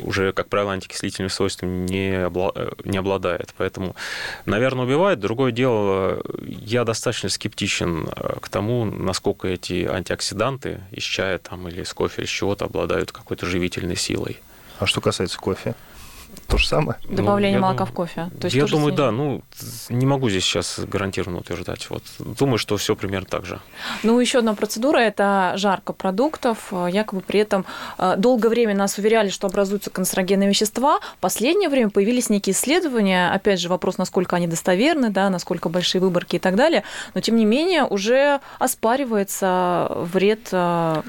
уже, 0.00 0.32
как 0.32 0.48
правило, 0.48 0.72
антикислительными 0.72 1.28
свойствами 1.28 1.86
не, 1.88 2.24
обла... 2.24 2.52
не 2.84 2.98
обладает. 2.98 3.54
Поэтому, 3.56 3.94
наверное, 4.46 4.84
убивает. 4.84 5.20
Другое 5.20 5.52
дело, 5.52 6.22
я 6.42 6.84
достаточно 6.84 7.28
скептичен 7.28 8.08
э, 8.14 8.38
к 8.40 8.48
тому, 8.48 8.84
насколько 8.84 9.48
эти 9.48 9.84
антиоксиданты 9.84 10.80
из 10.90 11.02
чая 11.02 11.38
там, 11.38 11.68
или 11.68 11.82
из 11.82 11.92
кофе 11.92 12.22
или 12.22 12.26
из 12.26 12.30
чего-то 12.30 12.64
обладают 12.64 13.12
какой-то 13.12 13.46
живительной 13.46 13.96
силой. 13.96 14.40
А 14.78 14.86
что 14.86 15.00
касается 15.00 15.38
кофе? 15.38 15.74
То 16.48 16.56
же 16.56 16.66
самое? 16.66 16.98
Добавление 17.08 17.58
ну, 17.58 17.66
молока 17.66 17.84
думаю, 17.84 17.92
в 17.92 17.94
кофе. 17.94 18.30
То 18.40 18.46
есть 18.46 18.56
я 18.56 18.64
думаю, 18.64 18.94
да. 18.94 19.10
Ну, 19.10 19.42
не 19.90 20.06
могу 20.06 20.30
здесь 20.30 20.44
сейчас 20.44 20.80
гарантированно 20.80 21.40
утверждать. 21.40 21.90
Вот. 21.90 22.02
Думаю, 22.18 22.56
что 22.56 22.78
все 22.78 22.96
примерно 22.96 23.26
так 23.26 23.44
же. 23.44 23.60
Ну, 24.02 24.18
еще 24.18 24.38
одна 24.38 24.54
процедура– 24.54 24.98
это 24.98 25.52
жарка 25.56 25.92
продуктов. 25.92 26.72
Якобы 26.72 27.20
при 27.20 27.40
этом 27.40 27.66
э, 27.98 28.14
долгое 28.16 28.48
время 28.48 28.74
нас 28.74 28.96
уверяли, 28.96 29.28
что 29.28 29.46
образуются 29.46 29.90
канцерогенные 29.90 30.48
вещества. 30.48 31.00
В 31.00 31.20
последнее 31.20 31.68
время 31.68 31.90
появились 31.90 32.30
некие 32.30 32.54
исследования. 32.54 33.30
Опять 33.30 33.60
же, 33.60 33.68
вопрос, 33.68 33.98
насколько 33.98 34.36
они 34.36 34.46
достоверны, 34.46 35.10
да, 35.10 35.28
насколько 35.28 35.68
большие 35.68 36.00
выборки 36.00 36.36
и 36.36 36.38
так 36.38 36.56
далее. 36.56 36.82
Но, 37.12 37.20
тем 37.20 37.36
не 37.36 37.44
менее, 37.44 37.84
уже 37.84 38.40
оспаривается 38.58 39.88
вред 39.90 40.48
э, 40.52 41.02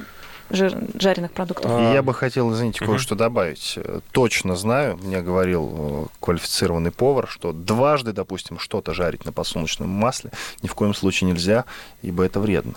жир, 0.50 0.78
жареных 1.00 1.32
продуктов. 1.32 1.72
И 1.72 1.84
я 1.94 2.02
бы 2.02 2.14
хотел, 2.14 2.52
извините, 2.54 2.86
кое-что 2.86 3.16
добавить. 3.16 3.78
Точно 4.12 4.56
знаю, 4.56 4.98
мне 4.98 5.22
говорил 5.22 5.72
э, 5.74 6.06
квалифицированный 6.20 6.92
повар, 6.92 7.28
что 7.28 7.54
дважды, 7.54 8.14
допустим, 8.14 8.60
что-то 8.60 8.94
жарить 8.94 9.26
на 9.26 9.32
подсолнечном 9.32 9.90
масле 9.90 10.32
ни 10.62 10.68
в 10.68 10.76
коем 10.76 10.94
случае 10.94 11.32
нельзя, 11.32 11.66
ибо 12.02 12.24
это 12.24 12.40
вредно. 12.40 12.76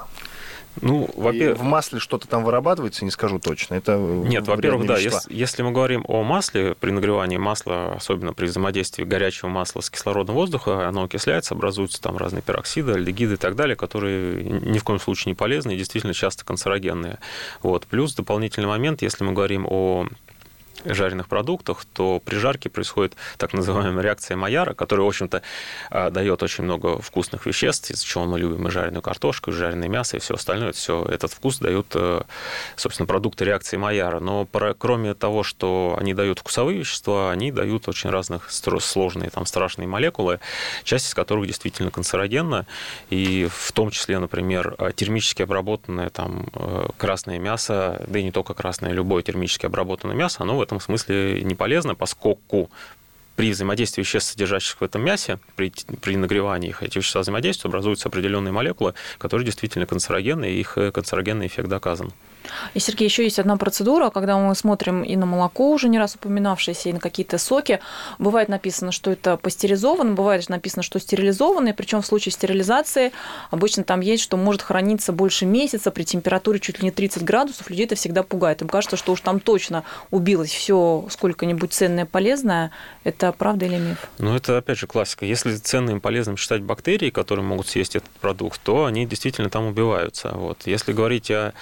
Ну, 0.81 1.09
во-первых, 1.15 1.59
в 1.59 1.63
масле 1.63 1.99
что-то 1.99 2.27
там 2.27 2.45
вырабатывается, 2.45 3.05
не 3.05 3.11
скажу 3.11 3.39
точно. 3.39 3.75
Это 3.75 3.97
нет, 3.97 4.47
во-первых, 4.47 4.87
да. 4.87 4.99
Если, 4.99 5.33
если 5.33 5.63
мы 5.63 5.71
говорим 5.71 6.05
о 6.09 6.23
масле, 6.23 6.75
при 6.75 6.91
нагревании 6.91 7.37
масла, 7.37 7.95
особенно 7.95 8.33
при 8.33 8.47
взаимодействии 8.47 9.05
горячего 9.05 9.49
масла 9.49 9.81
с 9.81 9.91
кислородом 9.91 10.35
воздуха, 10.35 10.89
оно 10.89 11.05
окисляется, 11.05 11.55
образуются 11.55 12.01
там 12.01 12.17
разные 12.17 12.43
пероксиды, 12.43 12.93
альдегиды 12.93 13.35
и 13.35 13.37
так 13.37 13.55
далее, 13.55 13.77
которые 13.77 14.43
ни 14.45 14.79
в 14.79 14.85
коем 14.85 14.99
случае 14.99 15.33
не 15.33 15.35
полезны 15.35 15.75
и 15.75 15.77
действительно 15.77 16.15
часто 16.15 16.45
канцерогенные. 16.45 17.19
Вот. 17.63 17.87
Плюс 17.87 18.15
дополнительный 18.15 18.69
момент, 18.69 19.03
если 19.03 19.25
мы 19.25 19.33
говорим 19.33 19.67
о 19.69 20.07
жареных 20.85 21.29
продуктах, 21.29 21.85
то 21.85 22.21
при 22.25 22.37
жарке 22.37 22.71
происходит 22.71 23.15
так 23.39 23.53
называемая 23.53 24.03
реакция 24.03 24.37
Майяра, 24.37 24.75
которая, 24.75 25.05
в 25.05 25.09
общем-то, 25.09 25.43
а, 25.91 26.11
дает 26.11 26.43
очень 26.43 26.65
много 26.65 27.01
вкусных 27.01 27.47
веществ, 27.47 27.91
из-за 27.91 28.05
чего 28.05 28.25
мы 28.25 28.39
любим 28.39 28.67
и 28.69 28.71
жареную 28.71 29.03
картошку, 29.03 29.51
и 29.51 29.53
жареное 29.53 29.89
мясо, 29.89 30.17
и 30.17 30.21
все 30.21 30.35
остальное. 30.35 30.73
Все 30.73 31.05
этот 31.05 31.33
вкус 31.33 31.59
дают, 31.59 31.87
э, 31.95 32.23
собственно, 32.77 33.07
продукты 33.07 33.45
реакции 33.45 33.77
Майяра. 33.77 34.21
Но 34.21 34.47
кроме 34.79 35.15
того, 35.15 35.43
что 35.43 35.97
они 35.99 36.15
дают 36.15 36.39
вкусовые 36.39 36.79
вещества, 36.79 37.31
они 37.31 37.53
дают 37.53 37.89
очень 37.89 38.11
разных 38.11 38.51
сложные, 38.51 39.31
там, 39.31 39.47
страшные 39.47 39.87
молекулы, 39.87 40.41
часть 40.85 41.09
из 41.09 41.15
которых 41.15 41.47
действительно 41.47 41.91
канцерогенна, 41.91 42.67
и 43.11 43.49
в 43.51 43.73
том 43.73 43.91
числе, 43.91 44.19
например, 44.19 44.77
термически 44.95 45.43
обработанное 45.43 46.11
там 46.11 46.47
э, 46.55 46.89
красное 46.97 47.39
мясо, 47.39 48.03
да 48.07 48.19
и 48.19 48.23
не 48.23 48.31
только 48.31 48.55
красное, 48.55 48.93
любое 48.93 49.23
термически 49.23 49.67
обработанное 49.67 50.17
мясо, 50.17 50.43
оно 50.43 50.57
в 50.57 50.63
этом 50.63 50.72
этом 50.77 50.85
смысле 50.85 51.43
не 51.43 51.55
полезно, 51.55 51.95
поскольку 51.95 52.71
при 53.37 53.51
взаимодействии 53.51 54.03
веществ, 54.03 54.33
содержащихся 54.33 54.77
в 54.79 54.83
этом 54.83 55.03
мясе, 55.03 55.39
при, 55.57 55.73
при 56.01 56.17
нагревании 56.17 56.71
их, 56.71 56.83
эти 56.83 56.99
вещества 56.99 57.23
взаимодействуют, 57.23 57.73
образуются 57.73 58.09
определенные 58.09 58.53
молекулы, 58.53 58.95
которые 59.19 59.47
действительно 59.47 59.87
канцерогенны, 59.87 60.51
и 60.51 60.61
их 60.61 60.77
э, 60.77 60.91
канцерогенный 60.91 61.47
эффект 61.47 61.69
доказан. 61.69 62.13
И, 62.75 62.79
Сергей, 62.79 63.07
еще 63.07 63.25
есть 63.25 63.39
одна 63.39 63.57
процедура, 63.57 64.11
когда 64.11 64.37
мы 64.39 64.55
смотрим 64.55 65.03
и 65.03 65.17
на 65.17 65.27
молоко, 65.27 65.71
уже 65.71 65.89
не 65.89 65.99
раз 65.99 66.15
упоминавшееся, 66.15 66.91
и 66.91 66.93
на 66.93 67.01
какие-то 67.01 67.39
соки. 67.39 67.81
Бывает 68.19 68.49
написано, 68.49 68.93
что 68.93 69.11
это 69.11 69.37
пастеризовано, 69.37 70.13
бывает 70.15 70.49
написано, 70.49 70.83
что 70.83 70.99
стерилизованное, 70.99 71.75
причем 71.75 72.03
в 72.03 72.07
случае 72.07 72.33
стерилизации 72.33 73.13
обычно 73.51 73.85
там 73.85 74.01
есть, 74.01 74.23
что 74.23 74.37
может 74.37 74.63
храниться 74.63 75.13
больше 75.13 75.47
месяца 75.47 75.91
при 75.91 76.05
температуре 76.05 76.61
чуть 76.61 76.81
ли 76.81 76.85
не 76.85 76.91
30 76.91 77.25
градусов. 77.25 77.71
Людей 77.71 77.87
это 77.87 77.95
всегда 77.95 78.23
пугает. 78.23 78.63
Им 78.63 78.69
кажется, 78.69 78.97
что 78.97 79.13
уж 79.13 79.21
там 79.21 79.41
точно 79.41 79.85
убилось 80.11 80.51
все 80.53 81.07
сколько-нибудь 81.11 81.73
ценное, 81.73 82.07
полезное. 82.07 82.71
Это 83.05 83.33
правда 83.33 83.67
или 83.67 83.77
миф? 83.77 84.09
Ну, 84.19 84.35
это, 84.35 84.59
опять 84.59 84.79
же, 84.79 84.87
классика. 84.87 85.25
Если 85.25 85.57
ценным 85.57 85.99
и 85.99 86.01
полезным 86.01 86.37
считать 86.37 86.63
бактерии, 86.63 87.11
которые 87.11 87.45
могут 87.45 87.67
съесть 87.69 87.97
этот 87.97 88.11
продукт, 88.11 88.61
то 88.63 88.85
они 88.85 89.07
действительно 89.07 89.51
там 89.51 89.67
убиваются. 89.67 90.31
Вот. 90.33 90.63
Если 90.67 90.93
говорить 90.93 91.31
о 91.31 91.53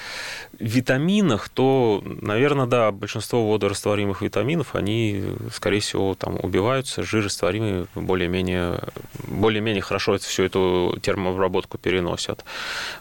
витаминах, 0.70 1.48
то, 1.48 2.02
наверное, 2.04 2.66
да, 2.66 2.90
большинство 2.92 3.50
водорастворимых 3.50 4.22
витаминов, 4.22 4.74
они, 4.74 5.24
скорее 5.52 5.80
всего, 5.80 6.14
там 6.14 6.38
убиваются, 6.42 7.02
жирорастворимые 7.02 7.86
более-менее, 7.94 8.80
более-менее 9.26 9.82
хорошо 9.82 10.18
всю 10.18 10.44
эту 10.44 10.98
термообработку 11.02 11.78
переносят. 11.78 12.44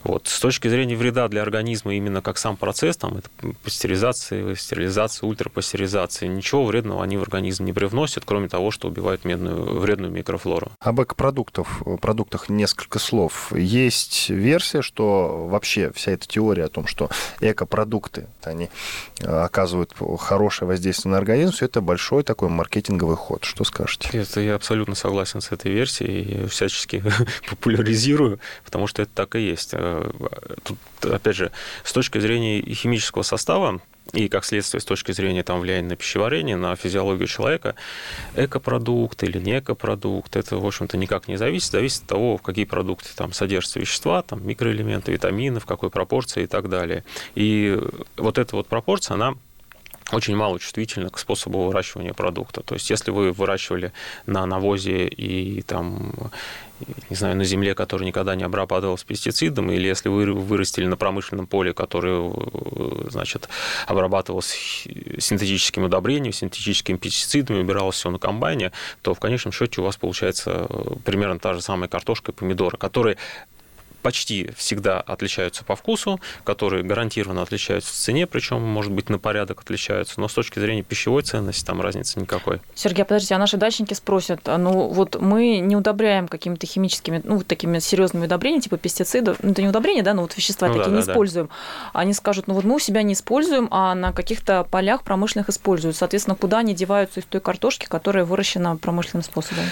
Вот. 0.04 0.28
С 0.28 0.40
точки 0.40 0.68
зрения 0.68 0.96
вреда 0.96 1.28
для 1.28 1.42
организма 1.42 1.94
именно 1.94 2.22
как 2.22 2.38
сам 2.38 2.58
процесс, 2.58 2.98
там, 2.98 3.18
это 3.18 3.30
пастеризация, 3.64 4.56
стерилизация, 4.56 5.28
ультрапастеризация, 5.28 6.30
ничего 6.30 6.66
вредного 6.66 7.04
они 7.04 7.18
в 7.18 7.22
организм 7.22 7.66
не 7.66 7.74
привносят, 7.74 8.24
кроме 8.26 8.50
того, 8.50 8.72
что 8.72 8.88
убивают 8.88 9.26
медную, 9.26 9.80
вредную 9.80 10.12
микрофлору. 10.12 10.72
Об 10.80 11.02
экопродуктах 11.02 11.68
продуктах 12.02 12.50
несколько 12.50 13.00
слов. 13.00 13.52
Есть 13.56 14.30
версия, 14.30 14.82
что 14.82 15.48
вообще 15.48 15.92
вся 15.92 16.12
эта 16.12 16.28
теория 16.28 16.66
о 16.66 16.70
том, 16.70 16.88
что 16.88 17.10
экопродукты, 17.60 18.28
они 18.44 18.70
э, 19.20 19.28
оказывают 19.28 19.94
хорошее 20.20 20.68
воздействие 20.68 21.12
на 21.12 21.18
организм, 21.18 21.52
все 21.52 21.66
это 21.66 21.82
большой 21.82 22.24
такой 22.24 22.50
маркетинговый 22.50 23.18
ход. 23.18 23.44
Что 23.44 23.64
скажете? 23.64 24.10
Это 24.14 24.40
я 24.40 24.56
абсолютно 24.56 24.96
согласен 24.96 25.42
с 25.42 25.52
этой 25.52 25.72
версией 25.72 26.44
и 26.44 26.48
всячески 26.48 27.04
популяризирую, 27.50 28.40
потому 28.64 28.88
что 28.88 29.02
это 29.02 29.12
так 29.14 29.36
и 29.36 29.42
есть. 29.42 29.72
Э, 29.74 30.10
тут, 30.64 30.78
опять 31.04 31.36
же, 31.36 31.52
с 31.84 31.92
точки 31.92 32.20
зрения 32.20 32.62
химического 32.74 33.24
состава, 33.24 33.82
и, 34.14 34.28
как 34.28 34.46
следствие, 34.46 34.82
с 34.82 34.86
точки 34.86 35.12
зрения 35.12 35.44
там, 35.44 35.60
влияния 35.60 35.90
на 35.90 35.96
пищеварение, 35.96 36.56
на 36.56 36.76
физиологию 36.76 37.28
человека, 37.28 37.76
экопродукт 38.36 39.24
или 39.24 39.40
не 39.40 39.60
экопродукт, 39.60 40.36
это, 40.36 40.58
в 40.58 40.66
общем-то, 40.66 40.98
никак 40.98 41.28
не 41.28 41.38
зависит. 41.38 41.72
Зависит 41.72 42.04
от 42.04 42.08
того, 42.08 42.38
в 42.38 42.42
какие 42.42 42.66
продукты 42.66 43.10
там 43.16 43.34
содержатся 43.34 43.80
вещества, 43.80 44.22
там, 44.22 44.46
микроэлементы, 44.46 45.12
витамины, 45.12 45.60
в 45.60 45.66
какой 45.66 45.90
пропорции 45.90 46.44
и 46.44 46.48
так 46.48 46.70
далее. 46.70 47.04
И 47.36 47.80
вот 48.18 48.38
эта 48.38 48.56
вот 48.56 48.68
пропорция, 48.68 49.16
она 49.16 49.36
очень 50.12 50.36
мало 50.36 50.60
чувствительны 50.60 51.10
к 51.10 51.18
способу 51.20 51.66
выращивания 51.66 52.14
продукта. 52.14 52.62
То 52.62 52.76
есть, 52.76 52.90
если 52.90 53.12
вы 53.12 53.32
выращивали 53.32 53.92
на 54.26 54.46
навозе 54.46 55.08
и 55.08 55.62
там 55.62 56.14
не 57.10 57.16
знаю, 57.16 57.36
на 57.36 57.44
земле, 57.44 57.76
которая 57.76 58.08
никогда 58.08 58.36
не 58.36 58.44
обрабатывалась 58.44 59.04
пестицидом, 59.04 59.70
или 59.70 59.88
если 59.88 60.10
вы 60.10 60.32
вырастили 60.32 60.86
на 60.86 60.98
промышленном 60.98 61.48
поле, 61.48 61.74
которое, 61.74 62.32
значит, 63.10 63.50
обрабатывалось 63.88 64.88
синтетическим 65.18 65.84
удобрением, 65.84 66.34
синтетическими 66.34 66.98
пестицидами, 66.98 67.60
убиралось 67.60 67.96
все 67.96 68.10
на 68.10 68.20
комбайне, 68.20 68.72
то 69.02 69.14
в 69.14 69.20
конечном 69.20 69.52
счете 69.52 69.82
у 69.82 69.84
вас 69.84 69.98
получается 69.98 70.68
примерно 71.04 71.40
та 71.40 71.54
же 71.54 71.62
самая 71.62 71.90
картошка 71.90 72.32
и 72.32 72.36
помидоры, 72.36 72.78
которые 72.78 73.18
почти 74.02 74.52
всегда 74.56 75.00
отличаются 75.00 75.64
по 75.64 75.76
вкусу, 75.76 76.20
которые 76.44 76.84
гарантированно 76.84 77.42
отличаются 77.42 77.92
в 77.92 77.96
цене, 77.96 78.28
причем, 78.28 78.62
может 78.62 78.92
быть, 78.92 79.10
на 79.10 79.20
порядок 79.20 79.62
отличаются, 79.62 80.20
но 80.20 80.28
с 80.28 80.34
точки 80.34 80.60
зрения 80.60 80.84
пищевой 80.84 81.22
ценности 81.24 81.66
там 81.66 81.82
разницы 81.82 82.20
никакой. 82.20 82.62
Сергей, 82.76 83.06
подождите, 83.06 83.36
а 83.36 83.38
наши 83.38 83.58
дачники 83.58 83.94
спросят, 83.94 84.48
а, 84.48 84.58
ну 84.58 84.88
вот 84.88 85.20
мы 85.22 85.60
не 85.60 85.76
удобряем 85.76 86.28
какими-то 86.28 86.66
химическими, 86.66 87.22
ну, 87.24 87.42
такими 87.42 87.80
серьезными 87.80 88.26
удобрениями, 88.26 88.62
типа 88.62 88.78
пестицидов, 88.78 89.38
ну, 89.42 89.52
это 89.52 89.62
не 89.62 89.70
удобрения, 89.70 90.04
да, 90.04 90.14
но 90.14 90.24
вот 90.24 90.36
вещества 90.36 90.68
ну, 90.68 90.76
такие 90.76 90.92
да, 90.92 91.00
не 91.00 91.06
да, 91.06 91.12
используем. 91.12 91.48
Да. 91.48 92.00
Они 92.00 92.14
скажут, 92.14 92.48
ну 92.48 92.54
вот 92.54 92.64
мы 92.64 92.76
у 92.76 92.80
себя 92.80 93.04
не 93.04 93.14
используем, 93.14 93.68
а 93.72 93.96
на 93.96 94.12
каких-то 94.12 94.64
полях 94.64 95.04
промышленных 95.04 95.50
используют. 95.50 95.96
Соответственно, 95.96 96.36
куда 96.36 96.60
они 96.60 96.74
деваются 96.74 97.20
из 97.20 97.26
той 97.26 97.42
картошки, 97.42 97.86
которая 97.86 98.26
выращена 98.26 98.78
промышленным 98.78 99.24
способом? 99.24 99.66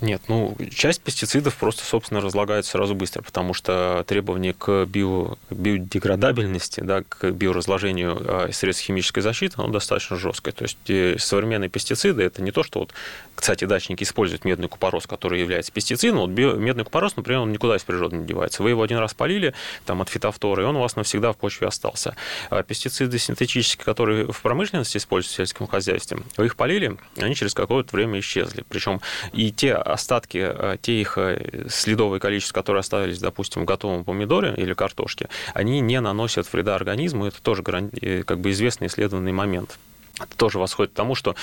Нет, 0.00 0.22
ну, 0.28 0.56
часть 0.72 1.00
пестицидов 1.00 1.56
просто, 1.56 1.84
собственно, 1.84 2.20
разлагается 2.20 2.72
сразу 2.72 2.94
быстро, 2.94 3.22
потому 3.22 3.52
что 3.52 4.04
требования 4.06 4.52
к 4.52 4.84
био, 4.84 5.36
биодеградабельности, 5.50 6.80
да, 6.80 7.02
к 7.02 7.32
биоразложению 7.32 8.16
а, 8.20 8.52
средств 8.52 8.84
химической 8.84 9.22
защиты, 9.22 9.56
оно 9.58 9.72
достаточно 9.72 10.16
жесткое. 10.16 10.52
То 10.52 10.62
есть 10.62 10.78
э, 10.88 11.16
современные 11.18 11.68
пестициды– 11.68 12.22
это 12.24 12.42
не 12.42 12.52
то, 12.52 12.62
что 12.62 12.78
вот, 12.80 12.94
кстати, 13.34 13.64
дачники 13.64 14.04
используют 14.04 14.44
медный 14.44 14.68
купорос, 14.68 15.08
который 15.08 15.40
является 15.40 15.72
пестицидом. 15.72 16.18
Вот 16.20 16.30
био, 16.30 16.52
медный 16.52 16.84
купорос, 16.84 17.16
например, 17.16 17.40
он 17.40 17.50
никуда 17.50 17.74
из 17.74 17.82
природы 17.82 18.18
не 18.18 18.26
девается. 18.26 18.62
Вы 18.62 18.70
его 18.70 18.82
один 18.84 18.98
раз 18.98 19.14
полили 19.14 19.52
там, 19.84 20.00
от 20.00 20.08
фитофторы, 20.08 20.62
и 20.62 20.66
он 20.66 20.76
у 20.76 20.80
вас 20.80 20.94
навсегда 20.94 21.32
в 21.32 21.36
почве 21.36 21.66
остался. 21.66 22.14
А 22.50 22.62
пестициды 22.62 23.18
синтетические, 23.18 23.84
которые 23.84 24.30
в 24.30 24.40
промышленности 24.42 24.98
используются 24.98 25.34
в 25.34 25.36
сельском 25.38 25.66
хозяйстве, 25.66 26.18
вы 26.36 26.46
их 26.46 26.54
полили, 26.54 26.96
они 27.16 27.34
через 27.34 27.52
какое-то 27.52 27.96
время 27.96 28.20
исчезли. 28.20 28.64
Причем 28.68 29.00
и 29.32 29.50
те 29.50 29.74
остатки, 29.92 30.38
э, 30.38 30.76
те 30.80 31.00
их 31.00 31.18
э, 31.18 31.66
следовые 31.68 32.20
количества, 32.20 32.54
которые 32.54 32.80
оставились, 32.80 33.18
допустим, 33.18 33.62
в 33.62 33.64
готовом 33.64 34.04
помидоре 34.04 34.54
или 34.56 34.74
картошке, 34.74 35.28
они 35.54 35.80
не 35.80 36.00
наносят 36.00 36.52
вреда 36.52 36.74
организму. 36.74 37.26
Это 37.26 37.42
тоже 37.42 37.62
э, 38.00 38.22
как 38.24 38.40
бы 38.40 38.50
известный 38.50 38.86
исследованный 38.88 39.32
момент 39.32 39.78
это 40.20 40.36
тоже 40.36 40.58
восходит 40.58 40.92
к 40.92 40.96
тому, 40.96 41.14
что 41.14 41.36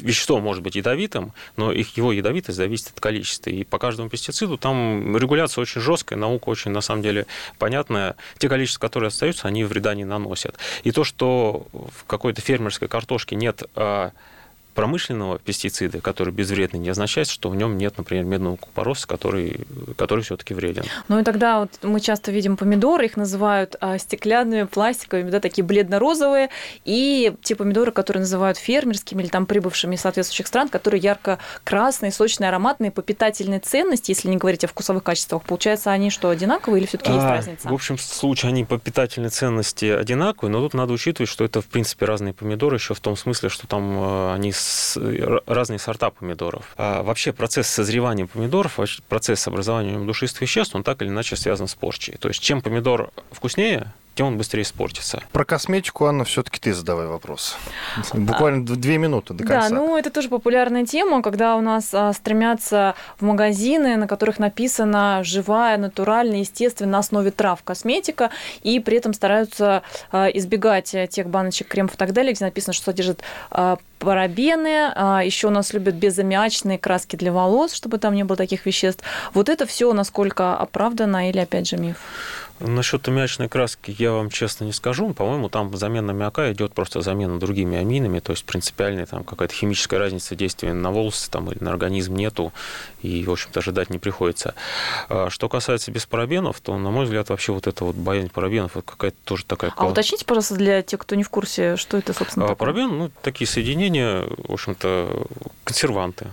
вещество 0.00 0.38
может 0.38 0.62
быть 0.62 0.76
ядовитым, 0.76 1.32
но 1.56 1.72
их, 1.72 1.96
его 1.96 2.12
ядовитость 2.12 2.58
зависит 2.58 2.88
от 2.88 3.00
количества. 3.00 3.48
И 3.48 3.64
по 3.64 3.78
каждому 3.78 4.10
пестициду 4.10 4.58
там 4.58 5.16
регуляция 5.16 5.62
очень 5.62 5.80
жесткая, 5.80 6.18
наука 6.18 6.50
очень, 6.50 6.72
на 6.72 6.82
самом 6.82 7.00
деле, 7.00 7.26
понятная. 7.58 8.16
Те 8.36 8.50
количества, 8.50 8.80
которые 8.80 9.08
остаются, 9.08 9.48
они 9.48 9.64
вреда 9.64 9.94
не 9.94 10.04
наносят. 10.04 10.56
И 10.82 10.90
то, 10.90 11.04
что 11.04 11.66
в 11.72 12.04
какой-то 12.06 12.42
фермерской 12.42 12.86
картошке 12.86 13.34
нет 13.34 13.62
промышленного 14.74 15.38
пестицида, 15.38 16.00
который 16.00 16.32
безвредный, 16.32 16.80
не 16.80 16.88
означает, 16.88 17.28
что 17.28 17.50
в 17.50 17.56
нем 17.56 17.76
нет, 17.76 17.98
например, 17.98 18.24
медного 18.24 18.56
купороса, 18.56 19.06
который, 19.06 19.66
который 19.96 20.24
все-таки 20.24 20.54
вреден. 20.54 20.84
Ну 21.08 21.18
и 21.18 21.24
тогда 21.24 21.60
вот 21.60 21.70
мы 21.82 22.00
часто 22.00 22.32
видим 22.32 22.56
помидоры, 22.56 23.06
их 23.06 23.16
называют 23.16 23.76
а, 23.80 23.98
стеклянными, 23.98 24.64
пластиковыми, 24.64 25.30
да, 25.30 25.40
такие 25.40 25.64
бледно-розовые, 25.64 26.48
и 26.84 27.34
те 27.42 27.54
помидоры, 27.54 27.92
которые 27.92 28.22
называют 28.22 28.58
фермерскими 28.58 29.22
или 29.22 29.28
там 29.28 29.46
прибывшими 29.46 29.94
из 29.94 30.00
соответствующих 30.00 30.46
стран, 30.46 30.68
которые 30.68 31.00
ярко-красные, 31.00 32.12
сочные, 32.12 32.48
ароматные, 32.48 32.90
по 32.90 33.02
питательной 33.02 33.58
ценности, 33.58 34.10
если 34.10 34.28
не 34.28 34.36
говорить 34.36 34.64
о 34.64 34.68
вкусовых 34.68 35.02
качествах, 35.02 35.42
получается, 35.42 35.90
они 35.90 36.10
что, 36.10 36.30
одинаковые 36.30 36.80
или 36.80 36.86
все-таки 36.86 37.10
а, 37.10 37.14
есть 37.14 37.26
разница? 37.26 37.68
В 37.68 37.74
общем 37.74 37.98
случае 37.98 38.50
они 38.50 38.64
по 38.64 38.78
питательной 38.78 39.30
ценности 39.30 39.86
одинаковые, 39.86 40.52
но 40.52 40.60
тут 40.60 40.74
надо 40.74 40.92
учитывать, 40.92 41.28
что 41.28 41.44
это, 41.44 41.60
в 41.60 41.66
принципе, 41.66 42.06
разные 42.06 42.32
помидоры, 42.32 42.76
еще 42.76 42.94
в 42.94 43.00
том 43.00 43.16
смысле, 43.16 43.48
что 43.48 43.66
там 43.66 43.98
э, 43.98 44.32
они 44.96 45.20
разные 45.46 45.78
сорта 45.78 46.10
помидоров. 46.10 46.74
А 46.76 47.02
вообще 47.02 47.32
процесс 47.32 47.68
созревания 47.68 48.26
помидоров, 48.26 48.78
процесс 49.08 49.46
образования 49.46 49.98
душистых 49.98 50.42
веществ, 50.42 50.74
он 50.74 50.82
так 50.82 51.02
или 51.02 51.08
иначе 51.08 51.36
связан 51.36 51.68
с 51.68 51.74
порчей. 51.74 52.16
То 52.18 52.28
есть 52.28 52.40
чем 52.42 52.62
помидор 52.62 53.10
вкуснее, 53.30 53.92
тем 54.14 54.26
он 54.26 54.38
быстрее 54.38 54.62
испортится. 54.62 55.22
Про 55.32 55.44
косметику, 55.44 56.04
Анна, 56.04 56.24
все-таки 56.24 56.60
ты 56.60 56.74
задавай 56.74 57.06
вопрос. 57.06 57.56
Буквально 58.12 58.62
а, 58.62 58.76
две 58.76 58.98
минуты 58.98 59.34
до 59.34 59.44
конца. 59.44 59.68
Да, 59.68 59.74
ну 59.74 59.96
это 59.96 60.10
тоже 60.10 60.28
популярная 60.28 60.84
тема, 60.84 61.22
когда 61.22 61.56
у 61.56 61.60
нас 61.60 61.90
а, 61.92 62.12
стремятся 62.12 62.94
в 63.18 63.24
магазины, 63.24 63.96
на 63.96 64.06
которых 64.06 64.38
написано 64.38 65.22
живая, 65.24 65.78
натуральная, 65.78 66.40
естественно, 66.40 66.92
на 66.92 66.98
основе 66.98 67.30
трав 67.30 67.62
косметика, 67.62 68.30
и 68.62 68.80
при 68.80 68.98
этом 68.98 69.14
стараются 69.14 69.82
а, 70.10 70.26
избегать 70.26 70.94
тех 71.10 71.28
баночек, 71.28 71.68
кремов 71.68 71.94
и 71.94 71.96
так 71.96 72.12
далее, 72.12 72.34
где 72.34 72.44
написано, 72.44 72.74
что 72.74 72.86
содержит 72.86 73.22
а, 73.50 73.78
парабены, 74.02 74.92
а, 74.94 75.22
еще 75.24 75.46
у 75.46 75.50
нас 75.50 75.72
любят 75.72 75.94
безаммиачные 75.94 76.76
краски 76.76 77.16
для 77.16 77.32
волос, 77.32 77.72
чтобы 77.72 77.98
там 77.98 78.14
не 78.14 78.24
было 78.24 78.36
таких 78.36 78.66
веществ. 78.66 79.04
Вот 79.32 79.48
это 79.48 79.64
все 79.64 79.92
насколько 79.92 80.56
оправдано 80.56 81.30
или 81.30 81.38
опять 81.38 81.68
же 81.68 81.76
миф? 81.76 81.96
Насчет 82.64 83.06
аммиачной 83.08 83.48
краски 83.48 83.94
я 83.98 84.12
вам 84.12 84.30
честно 84.30 84.64
не 84.64 84.72
скажу. 84.72 85.12
По-моему, 85.12 85.48
там 85.48 85.74
замена 85.76 86.12
аммиака 86.12 86.52
идет 86.52 86.72
просто 86.74 87.00
замена 87.00 87.40
другими 87.40 87.76
аминами, 87.76 88.20
то 88.20 88.30
есть 88.32 88.44
принципиальной 88.44 89.04
там 89.06 89.24
какая-то 89.24 89.52
химическая 89.52 89.98
разница 89.98 90.36
действия 90.36 90.72
на 90.72 90.92
волосы 90.92 91.28
там, 91.28 91.50
или 91.50 91.62
на 91.62 91.70
организм 91.70 92.14
нету, 92.14 92.52
и, 93.02 93.24
в 93.24 93.32
общем-то, 93.32 93.60
ожидать 93.60 93.90
не 93.90 93.98
приходится. 93.98 94.54
А 95.08 95.28
что 95.28 95.48
касается 95.48 95.90
беспарабенов, 95.90 96.60
то, 96.60 96.78
на 96.78 96.90
мой 96.90 97.04
взгляд, 97.04 97.30
вообще 97.30 97.52
вот 97.52 97.66
это 97.66 97.84
вот 97.84 97.96
боязнь 97.96 98.30
парабенов, 98.30 98.76
это 98.76 98.86
какая-то 98.86 99.16
тоже 99.24 99.44
такая... 99.44 99.72
А 99.76 99.86
уточните, 99.86 100.24
пожалуйста, 100.24 100.54
для 100.54 100.82
тех, 100.82 101.00
кто 101.00 101.16
не 101.16 101.24
в 101.24 101.30
курсе, 101.30 101.76
что 101.76 101.96
это, 101.96 102.12
собственно, 102.12 102.46
а, 102.46 102.48
такое? 102.50 102.72
Парабен, 102.72 102.96
ну, 102.96 103.10
такие 103.22 103.48
соединения, 103.48 104.22
в 104.22 104.52
общем-то, 104.52 105.26
консерванты. 105.64 106.28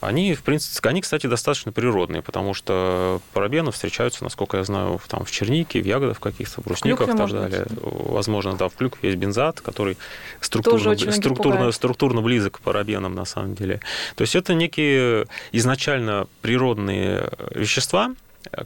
Они, 0.00 0.34
в 0.34 0.42
принципе, 0.42 0.88
они, 0.88 1.02
кстати, 1.02 1.26
достаточно 1.26 1.72
природные, 1.72 2.22
потому 2.22 2.54
что 2.54 3.20
парабены 3.32 3.70
встречаются, 3.70 4.24
насколько 4.24 4.56
я 4.56 4.64
знаю, 4.64 5.00
там, 5.08 5.24
в 5.24 5.30
чернике, 5.30 5.80
в 5.80 5.86
ягодах 5.86 6.20
каких-то, 6.20 6.62
в 6.62 6.64
брусниках 6.64 7.08
и 7.08 7.16
так 7.16 7.30
далее. 7.30 7.66
Быть. 7.68 7.78
Возможно, 7.82 8.54
да, 8.54 8.68
в 8.68 8.74
клюкве 8.74 9.10
есть 9.10 9.18
бензат, 9.20 9.60
который 9.60 9.98
структурно, 10.40 10.96
структурно, 10.96 11.72
структурно 11.72 12.22
близок 12.22 12.56
к 12.56 12.60
парабенам, 12.60 13.14
на 13.14 13.24
самом 13.24 13.54
деле. 13.54 13.80
То 14.16 14.22
есть 14.22 14.34
это 14.34 14.54
некие 14.54 15.26
изначально 15.52 16.26
природные 16.40 17.30
вещества, 17.54 18.14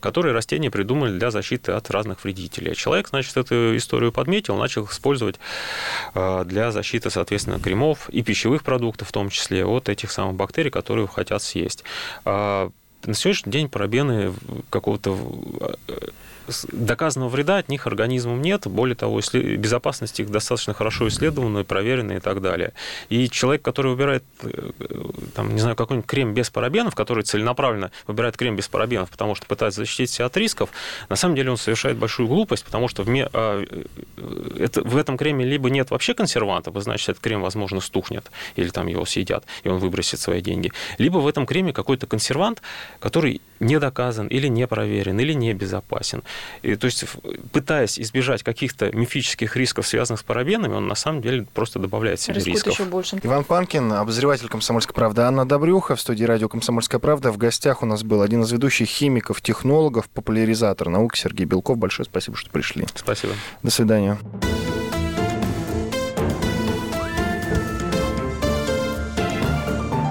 которые 0.00 0.32
растения 0.32 0.70
придумали 0.70 1.18
для 1.18 1.30
защиты 1.30 1.72
от 1.72 1.90
разных 1.90 2.24
вредителей. 2.24 2.74
Человек, 2.74 3.08
значит, 3.08 3.36
эту 3.36 3.76
историю 3.76 4.12
подметил, 4.12 4.56
начал 4.56 4.86
использовать 4.86 5.36
э, 6.14 6.44
для 6.46 6.70
защиты, 6.72 7.10
соответственно, 7.10 7.58
кремов 7.60 8.08
и 8.10 8.22
пищевых 8.22 8.62
продуктов, 8.62 9.08
в 9.08 9.12
том 9.12 9.30
числе, 9.30 9.64
от 9.64 9.88
этих 9.88 10.10
самых 10.10 10.34
бактерий, 10.36 10.70
которые 10.70 11.08
хотят 11.08 11.42
съесть. 11.42 11.84
А 12.24 12.70
на 13.04 13.14
сегодняшний 13.14 13.52
день 13.52 13.68
парабены 13.68 14.32
какого-то 14.70 15.16
э, 15.88 16.08
доказанного 16.72 17.28
вреда 17.28 17.58
от 17.58 17.68
них 17.68 17.86
организмам 17.86 18.42
нет. 18.42 18.66
Более 18.66 18.96
того, 18.96 19.20
безопасность 19.32 20.20
их 20.20 20.30
достаточно 20.30 20.74
хорошо 20.74 21.08
исследована, 21.08 21.64
проверена 21.64 22.12
и 22.12 22.20
так 22.20 22.40
далее. 22.40 22.72
И 23.08 23.28
человек, 23.28 23.62
который 23.62 23.92
выбирает, 23.92 24.24
э, 24.42 24.70
там, 25.34 25.54
не 25.54 25.60
знаю, 25.60 25.76
какой-нибудь 25.76 26.08
крем 26.08 26.34
без 26.34 26.50
парабенов, 26.50 26.94
который 26.94 27.24
целенаправленно 27.24 27.90
выбирает 28.06 28.36
крем 28.36 28.56
без 28.56 28.68
парабенов, 28.68 29.10
потому 29.10 29.34
что 29.34 29.46
пытается 29.46 29.80
защитить 29.80 30.10
себя 30.10 30.26
от 30.26 30.36
рисков, 30.36 30.70
на 31.08 31.16
самом 31.16 31.34
деле 31.34 31.50
он 31.50 31.56
совершает 31.56 31.96
большую 31.96 32.28
глупость, 32.28 32.64
потому 32.64 32.88
что 32.88 33.02
в, 33.02 33.08
ме... 33.08 33.28
А, 33.32 33.64
э, 33.64 33.84
это, 34.58 34.82
в 34.82 34.96
этом 34.96 35.16
креме 35.16 35.44
либо 35.44 35.70
нет 35.70 35.90
вообще 35.90 36.14
консервантов, 36.14 36.74
значит, 36.82 37.08
этот 37.08 37.22
крем, 37.22 37.42
возможно, 37.42 37.80
стухнет, 37.80 38.30
или 38.56 38.68
там 38.68 38.86
его 38.86 39.04
съедят, 39.04 39.44
и 39.62 39.68
он 39.68 39.78
выбросит 39.78 40.20
свои 40.20 40.40
деньги. 40.40 40.72
Либо 40.98 41.18
в 41.18 41.26
этом 41.26 41.46
креме 41.46 41.72
какой-то 41.72 42.06
консервант, 42.06 42.62
который 43.00 43.40
не 43.64 43.80
доказан, 43.80 44.28
или 44.28 44.46
не 44.46 44.66
проверен, 44.66 45.18
или 45.18 45.32
не 45.32 45.54
безопасен. 45.54 46.22
И, 46.62 46.76
то 46.76 46.84
есть, 46.86 47.04
пытаясь 47.52 47.98
избежать 47.98 48.42
каких-то 48.42 48.94
мифических 48.94 49.56
рисков, 49.56 49.86
связанных 49.86 50.20
с 50.20 50.22
парабенами, 50.22 50.74
он 50.74 50.86
на 50.86 50.94
самом 50.94 51.22
деле 51.22 51.46
просто 51.54 51.78
добавляет 51.78 52.20
себе 52.20 52.34
Рискует 52.34 52.56
рисков. 52.56 52.72
еще 52.74 52.84
больше. 52.84 53.20
Иван 53.22 53.44
Панкин, 53.44 53.92
обозреватель 53.92 54.48
«Комсомольской 54.48 54.94
правды», 54.94 55.22
Анна 55.22 55.46
Добрюха 55.46 55.96
в 55.96 56.00
студии 56.00 56.24
радио 56.24 56.48
«Комсомольская 56.48 57.00
правда». 57.00 57.32
В 57.32 57.38
гостях 57.38 57.82
у 57.82 57.86
нас 57.86 58.02
был 58.02 58.22
один 58.22 58.42
из 58.42 58.52
ведущих 58.52 58.88
химиков, 58.88 59.40
технологов, 59.40 60.08
популяризатор 60.08 60.88
науки 60.90 61.18
Сергей 61.18 61.46
Белков. 61.46 61.78
Большое 61.78 62.04
спасибо, 62.04 62.36
что 62.36 62.50
пришли. 62.50 62.86
Спасибо. 62.94 63.32
До 63.62 63.70
свидания. 63.70 64.18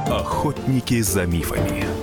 Охотники 0.10 1.02
за 1.02 1.26
мифами. 1.26 2.03